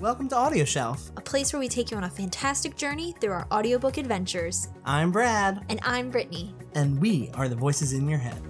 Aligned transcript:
Welcome 0.00 0.28
to 0.30 0.36
Audio 0.36 0.64
Shelf. 0.64 1.10
a 1.16 1.20
place 1.20 1.52
where 1.52 1.60
we 1.60 1.68
take 1.68 1.90
you 1.90 1.96
on 1.96 2.04
a 2.04 2.10
fantastic 2.10 2.74
journey 2.76 3.14
through 3.20 3.32
our 3.32 3.46
audiobook 3.52 3.98
adventures. 3.98 4.68
I'm 4.84 5.12
Brad, 5.12 5.64
And 5.68 5.78
I'm 5.82 6.10
Brittany. 6.10 6.54
and 6.74 7.00
we 7.00 7.30
are 7.34 7.48
the 7.48 7.56
voices 7.56 7.92
in 7.92 8.08
your 8.08 8.18
head. 8.18 8.40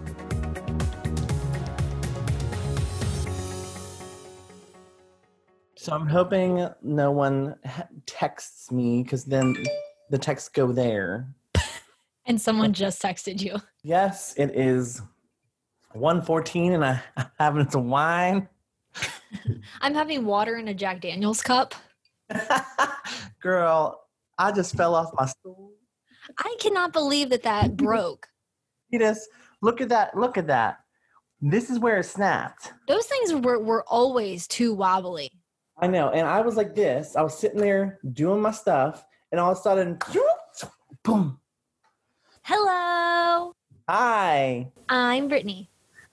So 5.76 5.92
I'm 5.94 6.06
hoping 6.06 6.68
no 6.82 7.10
one 7.10 7.56
texts 8.06 8.70
me 8.70 9.02
because 9.02 9.24
then 9.24 9.56
the 10.10 10.18
texts 10.18 10.48
go 10.48 10.72
there. 10.72 11.28
And 12.26 12.40
someone 12.40 12.72
just 12.74 13.02
texted 13.02 13.40
you. 13.40 13.56
Yes, 13.82 14.34
it 14.36 14.50
is 14.54 15.02
114 15.94 16.74
and 16.74 16.84
I- 16.84 17.02
I'm 17.16 17.26
having 17.38 17.68
some 17.70 17.88
wine. 17.88 18.48
I'm 19.80 19.94
having 19.94 20.24
water 20.24 20.56
in 20.56 20.68
a 20.68 20.74
Jack 20.74 21.00
Daniels 21.00 21.42
cup. 21.42 21.74
Girl, 23.42 24.00
I 24.38 24.52
just 24.52 24.76
fell 24.76 24.94
off 24.94 25.10
my 25.14 25.26
stool. 25.26 25.72
I 26.38 26.56
cannot 26.60 26.92
believe 26.92 27.30
that 27.30 27.42
that 27.42 27.76
broke. 27.76 28.28
See 28.90 28.98
this? 28.98 29.28
Look 29.62 29.80
at 29.80 29.88
that. 29.90 30.16
Look 30.16 30.38
at 30.38 30.46
that. 30.48 30.78
This 31.40 31.70
is 31.70 31.78
where 31.78 31.98
it 31.98 32.04
snapped. 32.04 32.72
Those 32.86 33.06
things 33.06 33.32
were, 33.34 33.58
were 33.58 33.84
always 33.88 34.46
too 34.46 34.74
wobbly. 34.74 35.30
I 35.78 35.86
know. 35.86 36.10
And 36.10 36.26
I 36.26 36.40
was 36.42 36.56
like 36.56 36.74
this. 36.74 37.16
I 37.16 37.22
was 37.22 37.38
sitting 37.38 37.60
there 37.60 37.98
doing 38.12 38.42
my 38.42 38.50
stuff, 38.50 39.04
and 39.32 39.40
all 39.40 39.52
of 39.52 39.58
a 39.58 39.60
sudden, 39.60 39.98
boom. 41.02 41.38
Hello, 42.42 43.52
Hi, 43.88 44.70
I'm 44.88 45.28
Brittany, 45.28 45.69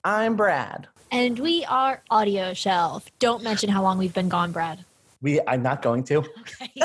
I'm 0.08 0.36
Brad. 0.36 0.88
and 1.12 1.38
we 1.38 1.66
are 1.66 2.02
Audio 2.10 2.54
Shelf. 2.54 3.10
Don't 3.18 3.42
mention 3.42 3.68
how 3.68 3.82
long 3.82 3.98
we've 3.98 4.14
been 4.14 4.30
gone, 4.30 4.52
Brad. 4.52 4.82
We 5.20 5.38
I'm 5.46 5.62
not 5.62 5.82
going 5.82 6.02
to. 6.04 6.20
Okay. 6.20 6.72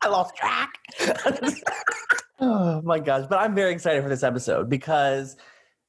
I 0.00 0.08
lost 0.08 0.36
track. 0.36 0.78
oh 2.38 2.80
my 2.82 3.00
gosh. 3.00 3.26
But 3.28 3.40
I'm 3.40 3.56
very 3.56 3.72
excited 3.72 4.04
for 4.04 4.08
this 4.08 4.22
episode 4.22 4.70
because 4.70 5.36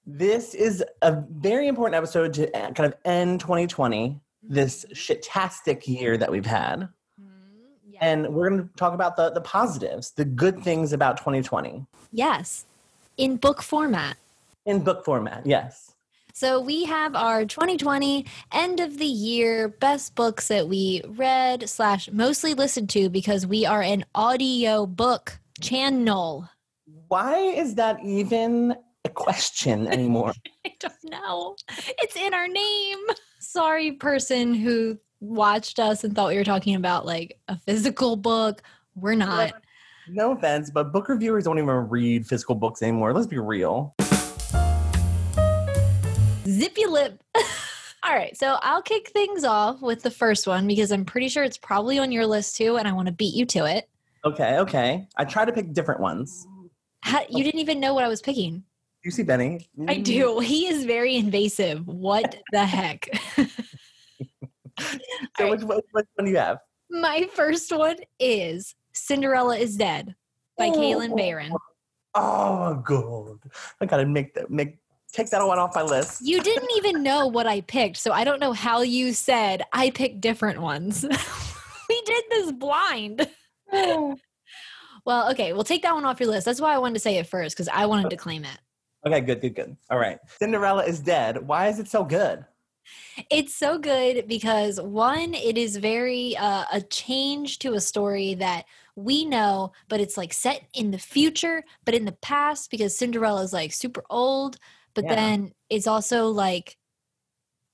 this 0.08 0.56
is 0.56 0.84
a 1.04 1.24
very 1.30 1.68
important 1.68 1.98
episode 1.98 2.34
to 2.34 2.52
uh, 2.58 2.72
kind 2.72 2.92
of 2.92 2.96
end 3.06 3.42
2020, 3.42 4.20
this 4.42 4.88
shitastic 4.92 5.88
year 5.88 6.18
that 6.18 6.32
we've 6.32 6.48
had. 6.48 6.90
Yeah. 7.88 8.00
And 8.02 8.34
we're 8.34 8.50
going 8.50 8.68
to 8.68 8.76
talk 8.76 8.96
about 8.96 9.18
the, 9.18 9.30
the 9.30 9.42
positives, 9.42 10.14
the 10.14 10.26
good 10.26 10.64
things 10.64 10.94
about 10.94 11.18
2020 11.18 11.86
yes, 12.12 12.66
in 13.18 13.38
book 13.38 13.62
format. 13.62 14.18
In 14.66 14.84
book 14.84 15.06
format. 15.06 15.46
Yes. 15.46 15.92
So 16.34 16.60
we 16.60 16.84
have 16.84 17.16
our 17.16 17.46
2020 17.46 18.26
end 18.52 18.82
of 18.82 18.98
the 18.98 19.06
year 19.06 19.70
best 19.70 20.16
books 20.16 20.50
that 20.50 20.68
we 20.68 21.02
read 21.08 21.70
slash 21.70 22.10
mostly 22.12 22.54
listened 22.54 22.90
to 22.90 23.10
because 23.10 23.48
we 23.48 23.66
are 23.66 23.82
an 23.82 24.04
audio 24.14 24.86
book 24.86 25.40
channel. 25.62 26.50
Why 27.08 27.38
is 27.38 27.76
that 27.76 28.04
even 28.04 28.76
a 29.06 29.10
question 29.10 29.88
anymore? 29.94 30.34
I 30.66 30.74
don't 30.80 30.94
know. 31.06 31.56
It's 32.00 32.18
in 32.18 32.34
our 32.34 32.50
name. 32.50 32.98
Sorry, 33.40 33.94
person 33.94 34.54
who 34.54 34.98
watched 35.22 35.80
us 35.80 36.04
and 36.04 36.14
thought 36.14 36.30
we 36.30 36.38
were 36.38 36.44
talking 36.44 36.76
about 36.76 37.06
like 37.06 37.40
a 37.48 37.58
physical 37.58 38.18
book. 38.18 38.62
We're 38.96 39.16
not. 39.16 39.54
no 40.10 40.34
offense, 40.34 40.70
but 40.70 40.92
book 40.92 41.08
reviewers 41.08 41.46
don't 41.46 41.60
even 41.60 41.70
read 41.90 42.28
physical 42.28 42.56
books 42.56 42.82
anymore. 42.82 43.14
Let's 43.14 43.28
be 43.28 43.40
real. 43.40 43.96
Zip 46.48 46.78
your 46.78 46.92
lip. 46.92 47.24
All 48.04 48.14
right, 48.14 48.38
so 48.38 48.58
I'll 48.62 48.84
kick 48.84 49.10
things 49.10 49.44
off 49.44 49.82
with 49.82 50.04
the 50.04 50.12
first 50.12 50.46
one 50.46 50.68
because 50.68 50.92
I'm 50.92 51.06
pretty 51.06 51.28
sure 51.28 51.44
it's 51.44 51.58
probably 51.58 51.98
on 51.98 52.12
your 52.12 52.28
list 52.28 52.56
too, 52.56 52.78
and 52.78 52.88
I 52.88 52.92
want 52.92 53.08
to 53.08 53.14
beat 53.14 53.34
you 53.34 53.46
to 53.48 53.66
it. 53.66 53.90
Okay, 54.24 54.60
okay. 54.60 55.08
I 55.18 55.26
try 55.26 55.44
to 55.44 55.52
pick 55.52 55.74
different 55.74 56.02
ones. 56.02 56.48
How, 57.02 57.22
you 57.30 57.44
didn't 57.44 57.62
even 57.62 57.80
know 57.80 57.94
what 57.94 58.04
I 58.04 58.08
was 58.08 58.22
picking. 58.22 58.64
You 59.04 59.12
see 59.12 59.24
Benny? 59.24 59.70
I 59.88 59.98
do. 59.98 60.26
Mm-hmm. 60.26 60.42
He 60.42 60.68
is 60.68 60.86
very 60.86 61.16
invasive. 61.16 61.88
What 61.88 62.38
the 62.52 62.66
heck? 62.66 63.10
So 65.38 65.50
which, 65.52 65.64
one- 65.64 65.80
which 65.92 66.06
one 66.16 66.26
do 66.26 66.32
you 66.32 66.38
have? 66.38 66.60
My 66.90 67.28
first 67.34 67.72
one 67.72 67.98
is 68.20 68.76
Cinderella 68.94 69.58
is 69.58 69.76
Dead 69.76 70.16
by 70.58 70.70
Kalynn 70.70 71.12
oh. 71.12 71.16
Bayron. 71.16 71.52
Oh, 72.14 72.76
good. 72.86 73.40
I 73.82 73.86
gotta 73.86 74.06
make 74.06 74.34
that 74.36 74.50
make 74.50 74.78
take 75.16 75.30
that 75.30 75.46
one 75.46 75.60
off 75.60 75.74
my 75.74 75.82
list. 75.82 76.22
You 76.22 76.42
didn't 76.42 76.70
even 76.76 77.02
know 77.02 77.28
what 77.28 77.48
I 77.48 77.62
picked, 77.62 77.98
so 77.98 78.12
I 78.12 78.24
don't 78.24 78.40
know 78.40 78.54
how 78.54 78.82
you 78.82 79.14
said 79.14 79.64
I 79.72 79.90
picked 79.90 80.22
different 80.22 80.62
ones. 80.62 81.04
we 81.90 82.02
did 82.06 82.24
this 82.30 82.52
blind. 82.52 83.30
well, 83.72 85.32
okay, 85.32 85.54
we'll 85.54 85.64
take 85.64 85.84
that 85.84 85.94
one 85.94 86.06
off 86.06 86.20
your 86.20 86.30
list. 86.30 86.46
That's 86.46 86.62
why 86.62 86.74
I 86.74 86.78
wanted 86.78 86.96
to 86.96 87.00
say 87.00 87.18
it 87.18 87.28
first 87.28 87.56
because 87.56 87.70
I 87.70 87.86
wanted 87.86 88.10
to 88.10 88.18
claim 88.18 88.44
it. 88.44 88.58
Okay, 89.08 89.22
good, 89.22 89.42
good, 89.42 89.56
good. 89.56 89.78
All 89.90 90.00
right. 90.00 90.18
Cinderella 90.40 90.84
is 90.84 91.00
dead. 91.00 91.48
Why 91.48 91.68
is 91.68 91.80
it 91.80 91.88
so 91.88 92.04
good? 92.04 92.44
It's 93.30 93.56
so 93.56 93.78
good 93.78 94.28
because 94.28 94.80
one, 94.80 95.34
it 95.34 95.58
is 95.58 95.78
very 95.78 96.36
uh, 96.38 96.66
a 96.72 96.82
change 96.82 97.60
to 97.60 97.74
a 97.74 97.80
story 97.80 98.36
that 98.36 98.66
we 98.96 99.26
know, 99.26 99.74
but 99.90 100.00
it's 100.00 100.18
like 100.18 100.34
set 100.34 100.64
in 100.74 100.92
the 100.92 101.00
future, 101.00 101.64
but 101.84 101.94
in 101.94 102.06
the 102.06 102.12
past 102.14 102.72
because 102.72 102.98
Cinderella 102.98 103.44
is 103.44 103.54
like 103.54 103.74
super 103.74 104.04
old, 104.10 104.58
but 104.96 105.04
Yeah. 105.06 105.16
then 105.16 105.52
it's 105.70 105.86
also 105.88 106.30
like 106.30 106.78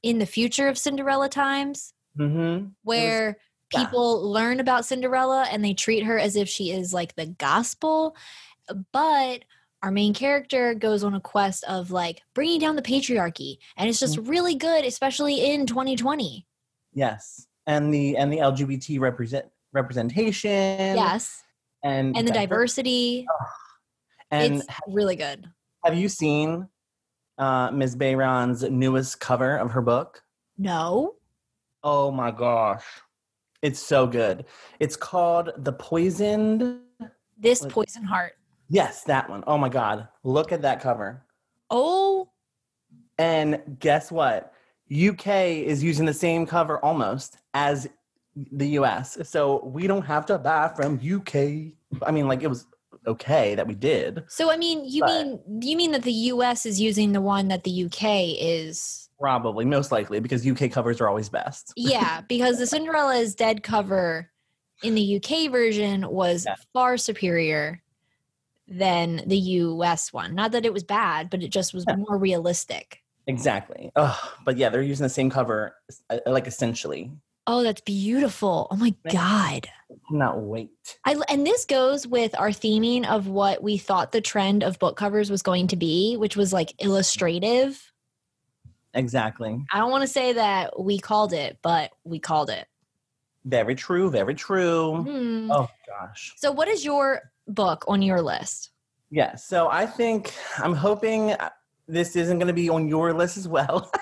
in 0.03 0.17
the 0.19 0.25
future 0.25 0.67
of 0.67 0.77
Cinderella 0.77 1.29
times 1.29 1.93
Mm-hmm. 2.19 2.65
where 2.83 3.37
yeah. 3.71 3.79
people 3.85 4.29
learn 4.29 4.59
about 4.59 4.83
Cinderella 4.85 5.47
and 5.49 5.63
they 5.63 5.73
treat 5.73 6.03
her 6.03 6.19
as 6.19 6.35
if 6.35 6.49
she 6.49 6.71
is 6.71 6.93
like 6.93 7.15
the 7.15 7.27
gospel. 7.27 8.17
But 8.91 9.45
our 9.81 9.91
main 9.91 10.13
character 10.13 10.73
goes 10.73 11.05
on 11.05 11.13
a 11.13 11.21
quest 11.21 11.63
of 11.63 11.89
like 11.89 12.21
bringing 12.35 12.59
down 12.59 12.75
the 12.75 12.81
patriarchy. 12.81 13.59
And 13.77 13.89
it's 13.89 13.99
just 13.99 14.17
really 14.17 14.55
good, 14.55 14.83
especially 14.83 15.51
in 15.53 15.65
2020. 15.65 16.45
Yes. 16.93 17.47
And 17.65 17.93
the 17.93 18.17
and 18.17 18.31
the 18.33 18.37
LGBT 18.39 18.99
represent 18.99 19.45
representation. 19.71 20.97
yes. 20.97 21.41
And 21.83 22.17
And 22.17 22.27
the 22.27 22.31
diver- 22.33 22.47
diversity. 22.55 23.25
And 24.31 24.55
it's 24.57 24.67
really 24.87 25.15
good. 25.15 25.47
have 25.85 25.95
you 25.95 26.09
seen 26.09 26.67
uh 27.41 27.71
Ms. 27.71 27.95
Bayron's 27.95 28.61
newest 28.63 29.19
cover 29.19 29.57
of 29.57 29.71
her 29.71 29.81
book? 29.81 30.23
No. 30.57 31.15
Oh 31.83 32.11
my 32.11 32.29
gosh. 32.31 32.85
It's 33.63 33.79
so 33.79 34.05
good. 34.07 34.45
It's 34.79 34.95
called 34.95 35.49
The 35.57 35.73
Poisoned. 35.73 36.79
This 37.37 37.61
What- 37.61 37.71
Poison 37.71 38.03
Heart. 38.03 38.33
Yes, 38.69 39.03
that 39.03 39.29
one. 39.29 39.43
Oh 39.47 39.57
my 39.57 39.67
God. 39.69 40.07
Look 40.23 40.51
at 40.53 40.61
that 40.61 40.79
cover. 40.81 41.25
Oh, 41.69 42.29
And 43.17 43.77
guess 43.79 44.11
what? 44.11 44.53
UK 44.91 45.27
is 45.63 45.83
using 45.83 46.05
the 46.05 46.13
same 46.13 46.45
cover 46.45 46.83
almost 46.83 47.37
as 47.53 47.87
the 48.35 48.67
US. 48.79 49.17
So 49.29 49.63
we 49.65 49.87
don't 49.87 50.05
have 50.05 50.25
to 50.27 50.37
buy 50.37 50.71
from 50.75 50.99
UK. 51.03 51.73
I 52.03 52.11
mean, 52.11 52.27
like 52.27 52.43
it 52.43 52.47
was 52.47 52.65
okay 53.07 53.55
that 53.55 53.67
we 53.67 53.75
did. 53.75 54.23
so 54.27 54.51
I 54.51 54.57
mean, 54.57 54.83
you 54.85 55.01
But- 55.01 55.25
mean 55.25 55.61
you 55.61 55.75
mean 55.77 55.91
that 55.91 56.03
the 56.03 56.11
US 56.33 56.65
is 56.65 56.79
using 56.79 57.11
the 57.13 57.21
one 57.21 57.47
that 57.49 57.63
the 57.63 57.85
UK 57.85 58.35
is 58.39 59.07
Probably, 59.19 59.65
most 59.65 59.91
likely, 59.91 60.19
because 60.19 60.43
UK 60.47 60.71
covers 60.71 60.99
are 60.99 61.07
always 61.07 61.29
best. 61.29 61.73
Yeah, 61.75 62.21
because 62.27 62.57
the 62.57 62.65
Cinderella 62.65 63.15
is 63.17 63.35
Dead 63.35 63.61
cover 63.61 64.31
in 64.81 64.95
the 64.95 65.17
UK 65.17 65.51
version 65.51 66.07
was 66.09 66.45
Yeah. 66.47 66.55
far 66.73 66.97
superior 66.97 67.83
than 68.67 69.21
the 69.27 69.37
US 69.37 70.11
one. 70.11 70.33
Not 70.33 70.53
that 70.53 70.65
it 70.65 70.73
was 70.73 70.83
bad, 70.83 71.29
but 71.29 71.43
it 71.43 71.49
just 71.49 71.73
was 71.73 71.85
Yeah. 71.87 71.97
more 71.97 72.17
realistic. 72.17 73.03
Exactly. 73.27 73.91
Ugh, 73.95 74.17
but 74.43 74.57
yeah, 74.57 74.69
they're 74.69 74.81
using 74.81 75.03
the 75.03 75.09
same 75.09 75.29
cover, 75.29 75.75
uh, 76.09 76.17
like 76.25 76.47
essentially. 76.47 77.11
Oh, 77.47 77.63
that's 77.63 77.81
beautiful. 77.81 78.67
Oh 78.71 78.75
my 78.75 78.93
god. 79.11 79.67
Cannot 80.07 80.41
wait. 80.41 80.69
I 81.05 81.15
and 81.29 81.45
this 81.45 81.65
goes 81.65 82.05
with 82.05 82.37
our 82.37 82.49
theming 82.49 83.05
of 83.05 83.27
what 83.27 83.63
we 83.63 83.77
thought 83.77 84.11
the 84.11 84.21
trend 84.21 84.63
of 84.63 84.79
book 84.79 84.95
covers 84.95 85.29
was 85.29 85.41
going 85.41 85.67
to 85.67 85.75
be, 85.75 86.15
which 86.17 86.35
was 86.35 86.53
like 86.53 86.73
illustrative. 86.79 87.91
Exactly. 88.93 89.63
I 89.71 89.79
don't 89.79 89.91
want 89.91 90.03
to 90.03 90.07
say 90.07 90.33
that 90.33 90.79
we 90.79 90.99
called 90.99 91.33
it, 91.33 91.57
but 91.61 91.91
we 92.03 92.19
called 92.19 92.49
it. 92.49 92.67
Very 93.45 93.75
true. 93.75 94.09
Very 94.09 94.35
true. 94.35 94.97
Hmm. 94.97 95.51
Oh 95.51 95.67
gosh. 95.87 96.33
So 96.37 96.51
what 96.51 96.67
is 96.67 96.85
your 96.85 97.31
book 97.47 97.83
on 97.87 98.01
your 98.01 98.21
list? 98.21 98.69
Yeah. 99.09 99.35
So 99.35 99.67
I 99.67 99.85
think 99.87 100.33
I'm 100.59 100.75
hoping 100.75 101.31
uh, 101.31 101.49
this 101.87 102.15
isn't 102.15 102.37
going 102.37 102.47
to 102.47 102.53
be 102.53 102.69
on 102.69 102.87
your 102.87 103.13
list 103.13 103.37
as 103.37 103.47
well. 103.47 103.91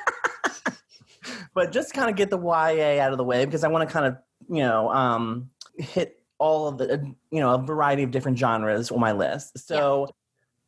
but 1.53 1.71
just 1.71 1.93
kind 1.93 2.09
of 2.09 2.15
get 2.15 2.29
the 2.29 2.39
YA 2.39 3.01
out 3.01 3.11
of 3.11 3.17
the 3.17 3.23
way 3.23 3.45
because 3.45 3.63
I 3.63 3.67
want 3.67 3.87
to 3.87 3.93
kind 3.93 4.05
of, 4.05 4.17
you 4.49 4.63
know, 4.63 4.89
um, 4.91 5.49
hit 5.77 6.21
all 6.37 6.67
of 6.67 6.77
the, 6.77 7.13
you 7.31 7.39
know, 7.39 7.53
a 7.53 7.57
variety 7.57 8.03
of 8.03 8.11
different 8.11 8.37
genres 8.37 8.91
on 8.91 8.99
my 8.99 9.11
list. 9.11 9.59
So, 9.67 10.09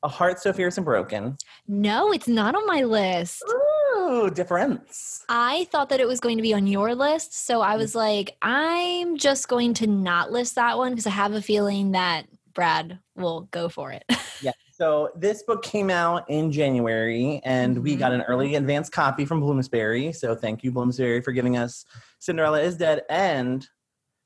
A 0.04 0.08
Heart 0.08 0.40
So 0.40 0.52
Fierce 0.52 0.78
and 0.78 0.86
Broken. 0.86 1.38
No, 1.68 2.12
it's 2.12 2.28
not 2.28 2.56
on 2.56 2.66
my 2.68 2.84
list. 2.84 3.44
Ooh, 3.50 4.30
difference. 4.30 5.24
I 5.30 5.68
thought 5.72 5.90
that 5.90 6.00
it 6.00 6.08
was 6.08 6.20
going 6.20 6.38
to 6.38 6.44
be 6.44 6.54
on 6.54 6.68
your 6.68 6.94
list. 6.96 7.46
So 7.46 7.62
I 7.62 7.78
was 7.78 7.96
like, 7.96 8.36
I'm 8.42 9.18
just 9.18 9.48
going 9.48 9.74
to 9.76 9.88
not 9.88 10.32
list 10.32 10.56
that 10.56 10.78
one 10.78 10.92
because 10.92 11.08
I 11.08 11.12
have 11.12 11.34
a 11.34 11.42
feeling 11.42 11.92
that 11.92 12.26
Brad 12.54 13.00
will 13.16 13.48
go 13.52 13.70
for 13.70 13.92
it. 13.92 14.04
Yeah. 14.44 14.54
So 14.82 15.12
this 15.16 15.44
book 15.44 15.62
came 15.62 15.92
out 15.92 16.28
in 16.28 16.52
January, 16.52 17.40
and 17.44 17.84
we 17.84 17.96
got 17.96 18.14
an 18.14 18.24
early 18.24 18.56
advance 18.56 18.90
copy 18.90 19.26
from 19.26 19.40
Bloomsbury. 19.40 20.12
So 20.12 20.34
thank 20.34 20.64
you, 20.64 20.72
Bloomsbury, 20.72 21.22
for 21.22 21.34
giving 21.34 21.56
us 21.56 21.86
Cinderella 22.18 22.62
is 22.62 22.78
Dead 22.78 23.04
and 23.08 23.70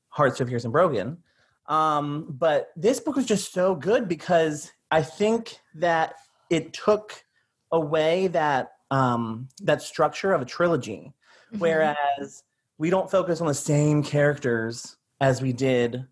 Heart 0.08 0.38
So 0.38 0.46
Fierce 0.46 0.64
and 0.64 0.72
Broken. 0.72 1.18
Um, 1.66 2.24
but 2.30 2.70
this 2.74 3.00
book 3.00 3.16
was 3.16 3.26
just 3.26 3.52
so 3.52 3.74
good 3.74 4.08
because 4.08 4.72
I 4.90 5.02
think 5.02 5.58
that 5.74 6.14
it 6.48 6.72
took 6.72 7.22
away 7.70 8.28
that 8.28 8.70
um, 8.90 9.50
that 9.60 9.82
structure 9.82 10.32
of 10.32 10.40
a 10.40 10.46
trilogy. 10.46 11.12
Mhm. 11.52 11.58
Whereas 11.58 12.44
we 12.78 12.88
don't 12.88 13.10
focus 13.10 13.42
on 13.42 13.46
the 13.46 13.52
same 13.52 14.02
characters 14.02 14.96
as 15.20 15.42
we 15.42 15.52
did 15.52 16.06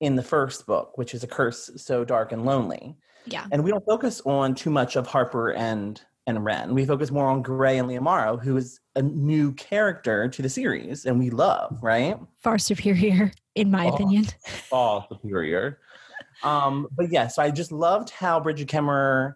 in 0.00 0.16
the 0.16 0.22
first 0.24 0.66
book, 0.66 0.98
which 0.98 1.14
is 1.14 1.22
A 1.22 1.28
Curse 1.28 1.70
So 1.76 2.04
Dark 2.04 2.32
and 2.32 2.44
Lonely. 2.44 2.96
Yeah. 3.26 3.46
And 3.52 3.64
we 3.64 3.70
don't 3.70 3.84
focus 3.86 4.20
on 4.26 4.54
too 4.54 4.70
much 4.70 4.96
of 4.96 5.06
Harper 5.06 5.52
and 5.52 6.00
and 6.26 6.38
Rhen. 6.38 6.70
We 6.72 6.86
focus 6.86 7.10
more 7.10 7.26
on 7.28 7.42
Gray 7.42 7.76
and 7.78 7.86
Lia 7.86 8.00
Mara, 8.00 8.36
who 8.38 8.56
is 8.56 8.80
a 8.96 9.02
new 9.02 9.52
character 9.52 10.26
to 10.26 10.40
the 10.42 10.48
series 10.48 11.04
and 11.04 11.18
we 11.18 11.28
love, 11.28 11.78
right? 11.82 12.16
Far 12.38 12.56
superior, 12.58 13.30
in 13.54 13.70
my 13.70 13.86
Oh. 13.88 13.94
opinion. 13.94 14.24
All 14.72 15.06
superior. 15.10 15.80
Um, 16.42 16.88
but 16.96 17.10
yeah, 17.12 17.26
so 17.28 17.42
I 17.42 17.50
just 17.50 17.72
loved 17.72 18.08
how 18.08 18.40
Brigid 18.40 18.68
Kemmerer 18.68 19.34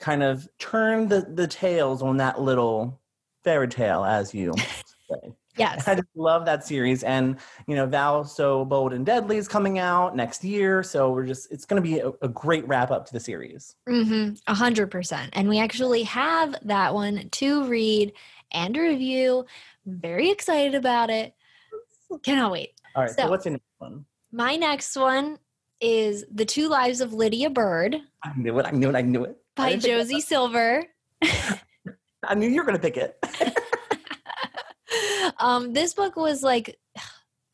kind 0.00 0.24
of 0.24 0.48
turned 0.58 1.08
the, 1.08 1.20
the 1.32 1.46
tails 1.46 2.02
on 2.02 2.16
that 2.16 2.40
little 2.40 3.00
fairy 3.44 3.68
tale, 3.68 4.04
as 4.04 4.34
you 4.34 4.52
say. 5.10 5.32
Yes. 5.56 5.86
I 5.86 5.94
just 5.94 6.08
love 6.14 6.44
that 6.46 6.66
series. 6.66 7.02
And, 7.04 7.36
you 7.66 7.76
know, 7.76 7.86
Vow 7.86 8.24
So 8.24 8.64
Bold 8.64 8.92
and 8.92 9.06
Deadly 9.06 9.36
is 9.36 9.46
coming 9.46 9.78
out 9.78 10.16
next 10.16 10.42
year. 10.44 10.82
So 10.82 11.10
we're 11.10 11.26
just, 11.26 11.50
it's 11.52 11.64
going 11.64 11.82
to 11.82 11.88
be 11.88 12.00
a, 12.00 12.10
a 12.22 12.28
great 12.28 12.66
wrap 12.66 12.90
up 12.90 13.06
to 13.06 13.12
the 13.12 13.20
series. 13.20 13.76
Mm-hmm. 13.88 14.34
A 14.46 14.54
hundred 14.54 14.90
percent. 14.90 15.30
And 15.34 15.48
we 15.48 15.58
actually 15.58 16.02
have 16.04 16.56
that 16.62 16.94
one 16.94 17.28
to 17.30 17.64
read 17.66 18.12
and 18.52 18.76
review. 18.76 19.46
Very 19.86 20.30
excited 20.30 20.74
about 20.74 21.10
it. 21.10 21.34
Cannot 22.22 22.52
wait. 22.52 22.70
All 22.96 23.02
right. 23.02 23.10
So, 23.10 23.22
So- 23.22 23.30
what's 23.30 23.44
your 23.44 23.52
next 23.52 23.64
one? 23.78 24.04
My 24.32 24.56
next 24.56 24.96
one 24.96 25.38
is 25.80 26.24
The 26.32 26.44
Two 26.44 26.68
Lives 26.68 27.00
of 27.00 27.12
Lydia 27.12 27.50
Bird 27.50 28.00
I 28.24 28.32
knew 28.36 28.58
it. 28.58 28.66
I 28.66 28.70
knew 28.70 28.88
it. 28.88 28.96
I 28.96 29.02
knew 29.02 29.24
it. 29.24 29.36
By 29.54 29.76
Josie 29.76 30.20
Silver. 30.20 30.84
I 31.22 32.34
knew 32.34 32.48
you 32.48 32.56
were 32.56 32.64
going 32.64 32.76
to 32.76 32.82
pick 32.82 32.96
it. 32.96 33.16
Um, 35.44 35.74
this 35.74 35.92
book 35.92 36.16
was 36.16 36.42
like 36.42 36.78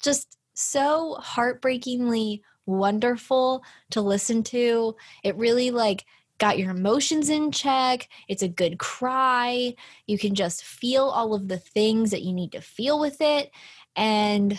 just 0.00 0.38
so 0.54 1.16
heartbreakingly 1.20 2.40
wonderful 2.64 3.64
to 3.90 4.00
listen 4.00 4.44
to. 4.44 4.94
It 5.25 5.37
really 5.37 5.72
like 5.72 6.04
got 6.38 6.56
your 6.56 6.70
emotions 6.70 7.28
in 7.28 7.50
check. 7.50 8.08
It's 8.28 8.44
a 8.44 8.48
good 8.48 8.78
cry. 8.78 9.75
You 10.06 10.19
can 10.19 10.37
just 10.37 10.62
feel 10.62 11.06
all 11.06 11.34
of 11.34 11.48
the 11.48 11.58
things 11.58 12.12
that 12.12 12.22
you 12.22 12.32
need 12.32 12.52
to 12.52 12.60
feel 12.60 13.00
with 13.00 13.20
it. 13.20 13.50
And 13.96 14.58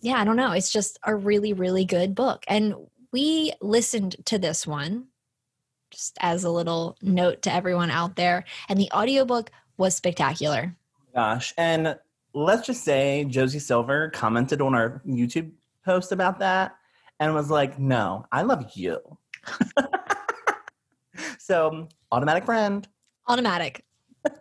yeah, 0.00 0.14
I 0.14 0.24
don't 0.24 0.36
know. 0.36 0.52
It's 0.52 0.70
just 0.70 0.96
a 1.04 1.12
really, 1.12 1.54
really 1.54 1.84
good 1.84 2.14
book. 2.14 2.44
And 2.46 2.74
we 3.12 3.52
listened 3.60 4.14
to 4.26 4.38
this 4.38 4.64
one 4.64 5.08
just 5.90 6.16
as 6.20 6.44
a 6.44 6.50
little 6.50 6.96
note 7.02 7.42
to 7.42 7.52
everyone 7.52 7.90
out 7.90 8.14
there. 8.14 8.44
And 8.68 8.78
the 8.78 8.90
audiobook 8.92 9.50
was 9.76 9.96
spectacular. 9.96 10.76
Gosh. 11.14 11.52
And 11.58 11.96
let's 12.34 12.66
just 12.66 12.84
say 12.84 13.24
Josie 13.24 13.60
Silver 13.60 14.10
commented 14.10 14.60
on 14.60 14.74
our 14.74 15.00
YouTube 15.06 15.52
post 15.84 16.12
about 16.12 16.40
that 16.40 16.76
and 17.20 17.32
was 17.34 17.50
like, 17.50 17.78
no, 17.78 18.26
I 18.32 18.42
love 18.42 18.72
you. 18.74 18.98
so, 21.38 21.88
automatic 22.10 22.44
friend. 22.44 22.86
Automatic. 23.28 23.84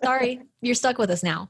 Sorry, 0.04 0.42
you're 0.62 0.76
stuck 0.76 0.98
with 0.98 1.12
us 1.12 1.24
now. 1.24 1.50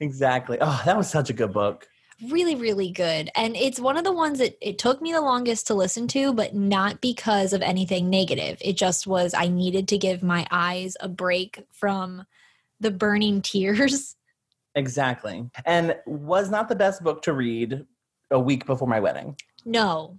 Exactly. 0.00 0.58
Oh, 0.60 0.82
that 0.84 0.96
was 0.96 1.08
such 1.08 1.30
a 1.30 1.32
good 1.32 1.52
book. 1.52 1.86
Really, 2.30 2.54
really 2.54 2.90
good. 2.90 3.30
And 3.34 3.56
it's 3.56 3.80
one 3.80 3.96
of 3.96 4.04
the 4.04 4.12
ones 4.12 4.38
that 4.38 4.56
it 4.60 4.78
took 4.78 5.02
me 5.02 5.12
the 5.12 5.20
longest 5.20 5.66
to 5.68 5.74
listen 5.74 6.06
to, 6.08 6.32
but 6.32 6.54
not 6.54 7.00
because 7.00 7.52
of 7.52 7.62
anything 7.62 8.10
negative. 8.10 8.58
It 8.60 8.76
just 8.76 9.06
was, 9.06 9.34
I 9.34 9.48
needed 9.48 9.88
to 9.88 9.98
give 9.98 10.22
my 10.22 10.46
eyes 10.50 10.96
a 11.00 11.08
break 11.08 11.64
from 11.72 12.26
the 12.80 12.90
burning 12.90 13.42
tears. 13.42 14.16
Exactly. 14.74 15.48
And 15.66 15.96
was 16.06 16.50
not 16.50 16.68
the 16.68 16.76
best 16.76 17.02
book 17.02 17.22
to 17.22 17.32
read 17.32 17.84
a 18.30 18.40
week 18.40 18.64
before 18.66 18.88
my 18.88 19.00
wedding. 19.00 19.36
No, 19.64 20.18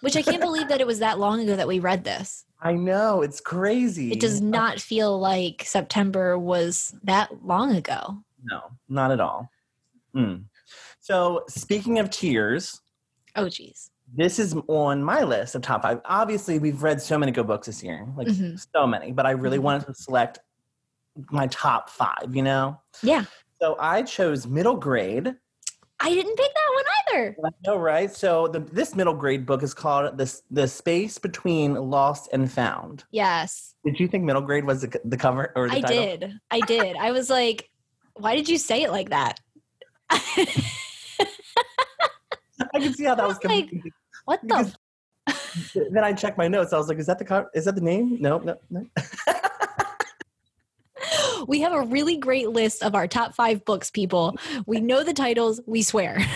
which 0.00 0.16
I 0.16 0.22
can't 0.22 0.40
believe 0.40 0.68
that 0.68 0.80
it 0.80 0.86
was 0.86 1.00
that 1.00 1.18
long 1.18 1.40
ago 1.40 1.56
that 1.56 1.68
we 1.68 1.78
read 1.80 2.04
this. 2.04 2.44
I 2.62 2.74
know, 2.74 3.22
it's 3.22 3.40
crazy. 3.40 4.12
It 4.12 4.20
does 4.20 4.40
not 4.40 4.78
feel 4.80 5.18
like 5.18 5.64
September 5.66 6.38
was 6.38 6.94
that 7.02 7.44
long 7.44 7.74
ago. 7.74 8.18
No, 8.44 8.60
not 8.88 9.10
at 9.10 9.20
all. 9.20 9.50
Mm. 10.14 10.44
So, 11.00 11.44
speaking 11.48 11.98
of 11.98 12.10
tears, 12.10 12.80
Oh, 13.34 13.48
geez. 13.48 13.90
this 14.14 14.38
is 14.38 14.54
on 14.68 15.02
my 15.02 15.22
list 15.22 15.54
of 15.54 15.62
top 15.62 15.82
five. 15.82 16.00
Obviously, 16.04 16.58
we've 16.58 16.82
read 16.82 17.00
so 17.02 17.18
many 17.18 17.32
good 17.32 17.46
books 17.46 17.66
this 17.66 17.82
year, 17.82 18.06
like 18.16 18.28
Mhm. 18.28 18.64
so 18.74 18.86
many, 18.86 19.12
but 19.12 19.26
I 19.26 19.30
really 19.32 19.58
Mhm. 19.58 19.62
wanted 19.62 19.86
to 19.86 19.94
select 19.94 20.38
my 21.30 21.46
top 21.48 21.90
five, 21.90 22.34
you 22.34 22.42
know? 22.42 22.78
Yeah. 23.02 23.24
So, 23.60 23.76
I 23.78 24.02
chose 24.02 24.46
middle 24.46 24.76
grade. 24.76 25.34
I 26.02 26.08
didn't 26.08 26.36
pick 26.36 26.50
that 26.54 26.72
one 26.74 26.84
either. 27.00 27.36
I 27.44 27.50
know, 27.66 27.76
right? 27.76 28.10
So, 28.10 28.48
the, 28.48 28.60
this 28.60 28.94
middle 28.94 29.14
grade 29.14 29.44
book 29.46 29.62
is 29.62 29.74
called 29.74 30.16
the, 30.16 30.40
the 30.50 30.66
Space 30.66 31.18
Between 31.18 31.74
Lost 31.74 32.30
and 32.32 32.50
Found. 32.52 33.04
Yes. 33.10 33.74
Did 33.84 34.00
you 34.00 34.08
think 34.08 34.24
middle 34.24 34.42
grade 34.42 34.64
was 34.64 34.82
the, 34.82 35.00
the 35.04 35.16
cover 35.16 35.52
or 35.56 35.68
the 35.68 35.76
I 35.76 35.80
title? 35.80 36.04
did. 36.04 36.32
I 36.50 36.60
did. 36.60 36.96
I 36.96 37.12
was 37.12 37.28
like, 37.30 37.70
why 38.14 38.34
did 38.34 38.48
you 38.48 38.58
say 38.58 38.82
it 38.82 38.90
like 38.90 39.10
that? 39.10 39.40
I 42.74 42.78
can 42.78 42.94
see 42.94 43.04
how 43.04 43.14
that 43.14 43.26
was 43.26 43.38
was 43.42 43.44
like, 43.44 43.70
what 44.24 44.40
the? 44.42 44.46
Because 44.46 44.76
then 45.90 46.04
I 46.04 46.12
checked 46.12 46.38
my 46.38 46.48
notes. 46.48 46.72
I 46.72 46.78
was 46.78 46.88
like, 46.88 46.98
"Is 46.98 47.06
that 47.06 47.18
the 47.18 47.24
co- 47.24 47.48
is 47.54 47.64
that 47.64 47.74
the 47.74 47.80
name?" 47.80 48.20
No, 48.20 48.38
no, 48.38 48.56
no. 48.70 48.84
We 51.46 51.60
have 51.60 51.72
a 51.72 51.82
really 51.82 52.16
great 52.16 52.50
list 52.50 52.82
of 52.82 52.94
our 52.94 53.06
top 53.06 53.34
five 53.34 53.64
books, 53.64 53.90
people. 53.90 54.36
We 54.66 54.80
know 54.80 55.04
the 55.04 55.14
titles, 55.14 55.60
we 55.66 55.82
swear. 55.82 56.18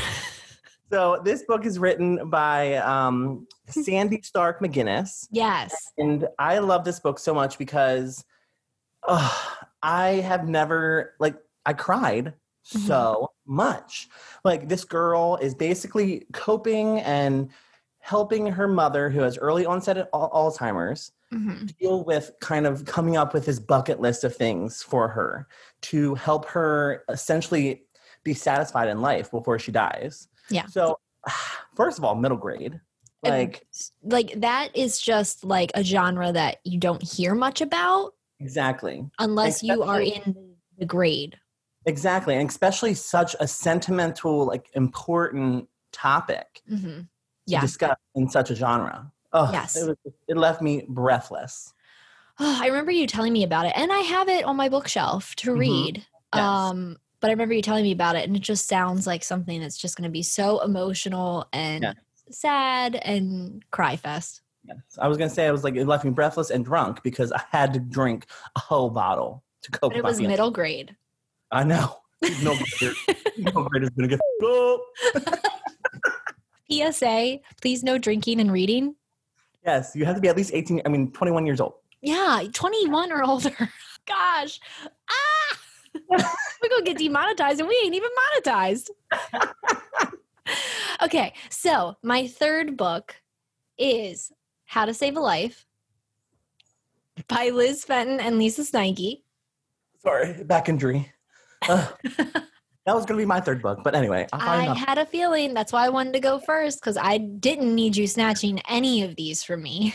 So 0.92 1.20
this 1.24 1.42
book 1.42 1.66
is 1.66 1.80
written 1.80 2.28
by 2.30 2.76
um, 2.76 3.48
Sandy 3.66 4.20
Stark 4.22 4.60
McGinnis, 4.60 5.26
yes. 5.32 5.74
and 5.98 6.28
I 6.38 6.58
love 6.58 6.84
this 6.84 7.00
book 7.00 7.18
so 7.18 7.34
much 7.34 7.58
because 7.58 8.24
uh, 9.02 9.34
I 9.82 10.08
have 10.08 10.46
never 10.46 11.14
like 11.18 11.36
I 11.66 11.72
cried 11.72 12.34
so 12.62 13.30
much. 13.46 14.08
Like 14.44 14.68
this 14.68 14.84
girl 14.84 15.36
is 15.40 15.54
basically 15.54 16.26
coping 16.32 17.00
and 17.00 17.50
helping 18.04 18.44
her 18.46 18.68
mother, 18.68 19.08
who 19.08 19.20
has 19.20 19.38
early 19.38 19.64
onset 19.64 19.96
al- 20.12 20.30
Alzheimer's, 20.30 21.12
Mhm. 21.32 21.74
deal 21.78 22.04
with 22.04 22.32
kind 22.42 22.66
of 22.66 22.84
coming 22.84 23.16
up 23.16 23.32
with 23.32 23.46
this 23.46 23.58
bucket 23.58 23.98
list 23.98 24.24
of 24.24 24.36
things 24.36 24.82
for 24.82 25.08
her 25.08 25.48
to 25.80 26.14
help 26.14 26.44
her 26.44 27.02
essentially 27.08 27.86
be 28.22 28.34
satisfied 28.34 28.90
in 28.90 29.00
life 29.00 29.30
before 29.30 29.58
she 29.58 29.72
dies. 29.72 30.28
Yeah. 30.50 30.66
So, 30.66 30.98
first 31.76 31.96
of 31.96 32.04
all, 32.04 32.14
middle 32.14 32.36
grade. 32.36 32.78
Like, 33.22 33.66
Like 34.02 34.38
that 34.42 34.76
is 34.76 35.00
just 35.00 35.42
like 35.42 35.70
a 35.74 35.82
genre 35.82 36.30
that 36.30 36.58
you 36.62 36.78
don't 36.78 37.02
hear 37.02 37.34
much 37.34 37.62
about 37.62 38.12
exactly. 38.38 39.08
unless 39.18 39.62
you 39.62 39.82
are 39.82 40.02
in 40.02 40.56
the 40.76 40.84
grade. 40.84 41.38
Exactly. 41.86 42.34
And 42.34 42.50
especially 42.50 42.92
such 42.92 43.34
a 43.40 43.48
sentimental, 43.48 44.44
like, 44.44 44.68
important 44.74 45.70
topic 45.90 46.60
hmm 46.68 46.76
to 46.76 47.06
Yeah. 47.46 47.60
discuss 47.60 47.96
in 48.14 48.28
such 48.28 48.50
a 48.50 48.54
genre. 48.54 49.10
Oh, 49.32 49.50
Yes. 49.52 49.76
It, 49.76 49.86
was, 49.86 49.96
it 50.28 50.36
left 50.36 50.62
me 50.62 50.84
breathless. 50.88 51.72
Oh, 52.38 52.58
I 52.62 52.66
remember 52.66 52.90
you 52.90 53.06
telling 53.06 53.32
me 53.32 53.44
about 53.44 53.66
it, 53.66 53.72
and 53.76 53.92
I 53.92 53.98
have 53.98 54.28
it 54.28 54.44
on 54.44 54.56
my 54.56 54.68
bookshelf 54.68 55.34
to 55.36 55.50
Mhm. 55.52 55.58
read. 55.58 56.06
Yes. 56.34 56.42
Um, 56.42 56.96
but 57.20 57.28
I 57.28 57.32
remember 57.32 57.54
you 57.54 57.62
telling 57.62 57.84
me 57.84 57.92
about 57.92 58.16
it, 58.16 58.24
and 58.26 58.36
it 58.36 58.40
just 58.42 58.66
sounds 58.68 59.06
like 59.06 59.22
something 59.24 59.60
that's 59.60 59.76
just 59.78 59.96
going 59.96 60.08
to 60.08 60.12
be 60.12 60.22
so 60.22 60.60
emotional 60.62 61.46
and 61.52 61.82
Yeah. 61.84 61.92
sad 62.30 62.96
and 62.96 63.64
cry 63.70 63.96
fest. 63.96 64.40
Yes. 64.64 64.78
I 64.98 65.08
was 65.08 65.16
going 65.18 65.28
to 65.28 65.34
say, 65.34 65.46
I 65.46 65.52
was 65.52 65.62
like, 65.64 65.76
it 65.76 65.86
left 65.86 66.04
me 66.04 66.10
breathless 66.10 66.50
and 66.50 66.64
drunk 66.64 67.02
because 67.02 67.30
I 67.32 67.42
had 67.50 67.72
to 67.74 67.80
drink 67.80 68.26
a 68.56 68.60
whole 68.60 68.90
bottle 68.90 69.42
to 69.62 69.70
cope 69.70 69.92
But 69.92 69.98
it 69.98 70.04
was 70.04 70.20
middle 70.20 70.50
grade. 70.50 70.96
I 71.50 71.64
know. 71.64 71.98
No 72.42 72.56
grader, 72.78 72.94
no 73.36 73.64
grader's 73.64 73.90
gonna 73.90 74.08
get 74.08 74.20
up. 74.44 74.80
PSA: 76.70 77.38
Please 77.60 77.82
no 77.82 77.98
drinking 77.98 78.40
and 78.40 78.52
reading. 78.52 78.94
Yes, 79.64 79.92
you 79.94 80.04
have 80.04 80.14
to 80.14 80.20
be 80.20 80.28
at 80.28 80.36
least 80.36 80.52
18, 80.52 80.82
I 80.84 80.88
mean 80.88 81.10
21 81.12 81.46
years 81.46 81.60
old. 81.60 81.74
Yeah, 82.02 82.42
twenty-one 82.52 83.10
or 83.12 83.24
older. 83.24 83.56
Gosh, 84.06 84.60
ah. 85.08 85.58
We're 86.10 86.68
going 86.68 86.84
to 86.84 86.92
get 86.92 86.98
demonetized 86.98 87.60
and 87.60 87.68
we 87.68 87.80
ain't 87.82 87.94
even 87.94 88.10
monetized. 88.36 88.90
okay, 91.02 91.32
so 91.48 91.96
my 92.02 92.26
third 92.26 92.76
book 92.76 93.14
is 93.78 94.32
How 94.66 94.84
to 94.84 94.92
Save 94.92 95.16
a 95.16 95.20
Life 95.20 95.66
by 97.28 97.50
Liz 97.50 97.84
Fenton 97.84 98.20
and 98.20 98.38
Lisa 98.38 98.62
Steinke. 98.62 99.22
Sorry, 100.02 100.44
back 100.44 100.68
injury. 100.68 101.10
That 102.86 102.94
was 102.94 103.06
going 103.06 103.18
to 103.18 103.22
be 103.22 103.26
my 103.26 103.40
third 103.40 103.62
book, 103.62 103.80
but 103.82 103.94
anyway, 103.94 104.26
I 104.32 104.66
out. 104.66 104.76
had 104.76 104.98
a 104.98 105.06
feeling 105.06 105.54
that's 105.54 105.72
why 105.72 105.86
I 105.86 105.88
wanted 105.88 106.12
to 106.14 106.20
go 106.20 106.38
first 106.38 106.80
because 106.80 106.96
I 106.96 107.18
didn't 107.18 107.74
need 107.74 107.96
you 107.96 108.06
snatching 108.06 108.60
any 108.68 109.02
of 109.02 109.16
these 109.16 109.42
from 109.42 109.62
me. 109.62 109.94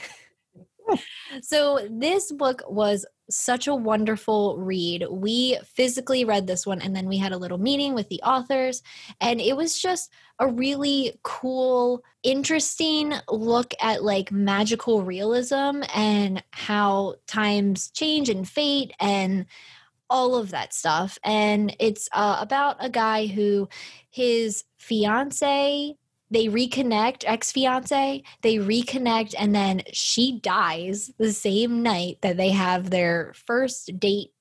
so, 1.41 1.87
this 1.89 2.31
book 2.31 2.63
was 2.67 3.05
such 3.29 3.67
a 3.67 3.75
wonderful 3.75 4.57
read. 4.57 5.05
We 5.07 5.59
physically 5.75 6.25
read 6.25 6.47
this 6.47 6.65
one 6.65 6.81
and 6.81 6.95
then 6.95 7.07
we 7.07 7.17
had 7.17 7.31
a 7.31 7.37
little 7.37 7.59
meeting 7.59 7.93
with 7.93 8.09
the 8.09 8.21
authors, 8.23 8.81
and 9.21 9.39
it 9.39 9.55
was 9.55 9.79
just 9.79 10.11
a 10.39 10.47
really 10.47 11.19
cool, 11.23 12.01
interesting 12.23 13.13
look 13.29 13.73
at 13.81 14.03
like 14.03 14.31
magical 14.31 15.03
realism 15.03 15.83
and 15.93 16.43
how 16.51 17.15
times 17.27 17.91
change 17.91 18.29
and 18.29 18.49
fate 18.49 18.93
and 18.99 19.45
all 20.09 20.35
of 20.35 20.51
that 20.51 20.73
stuff. 20.73 21.17
And 21.23 21.75
it's 21.79 22.09
uh, 22.11 22.37
about 22.39 22.77
a 22.79 22.89
guy 22.89 23.27
who 23.27 23.69
his 24.09 24.63
fiance 24.77 25.95
they 26.31 26.45
reconnect 26.45 27.23
ex 27.25 27.51
fiance 27.51 28.23
they 28.41 28.55
reconnect 28.55 29.33
and 29.37 29.53
then 29.53 29.81
she 29.91 30.39
dies 30.39 31.11
the 31.17 31.33
same 31.33 31.81
night 31.81 32.17
that 32.21 32.37
they 32.37 32.49
have 32.49 32.89
their 32.89 33.33
first 33.35 33.99
date 33.99 34.31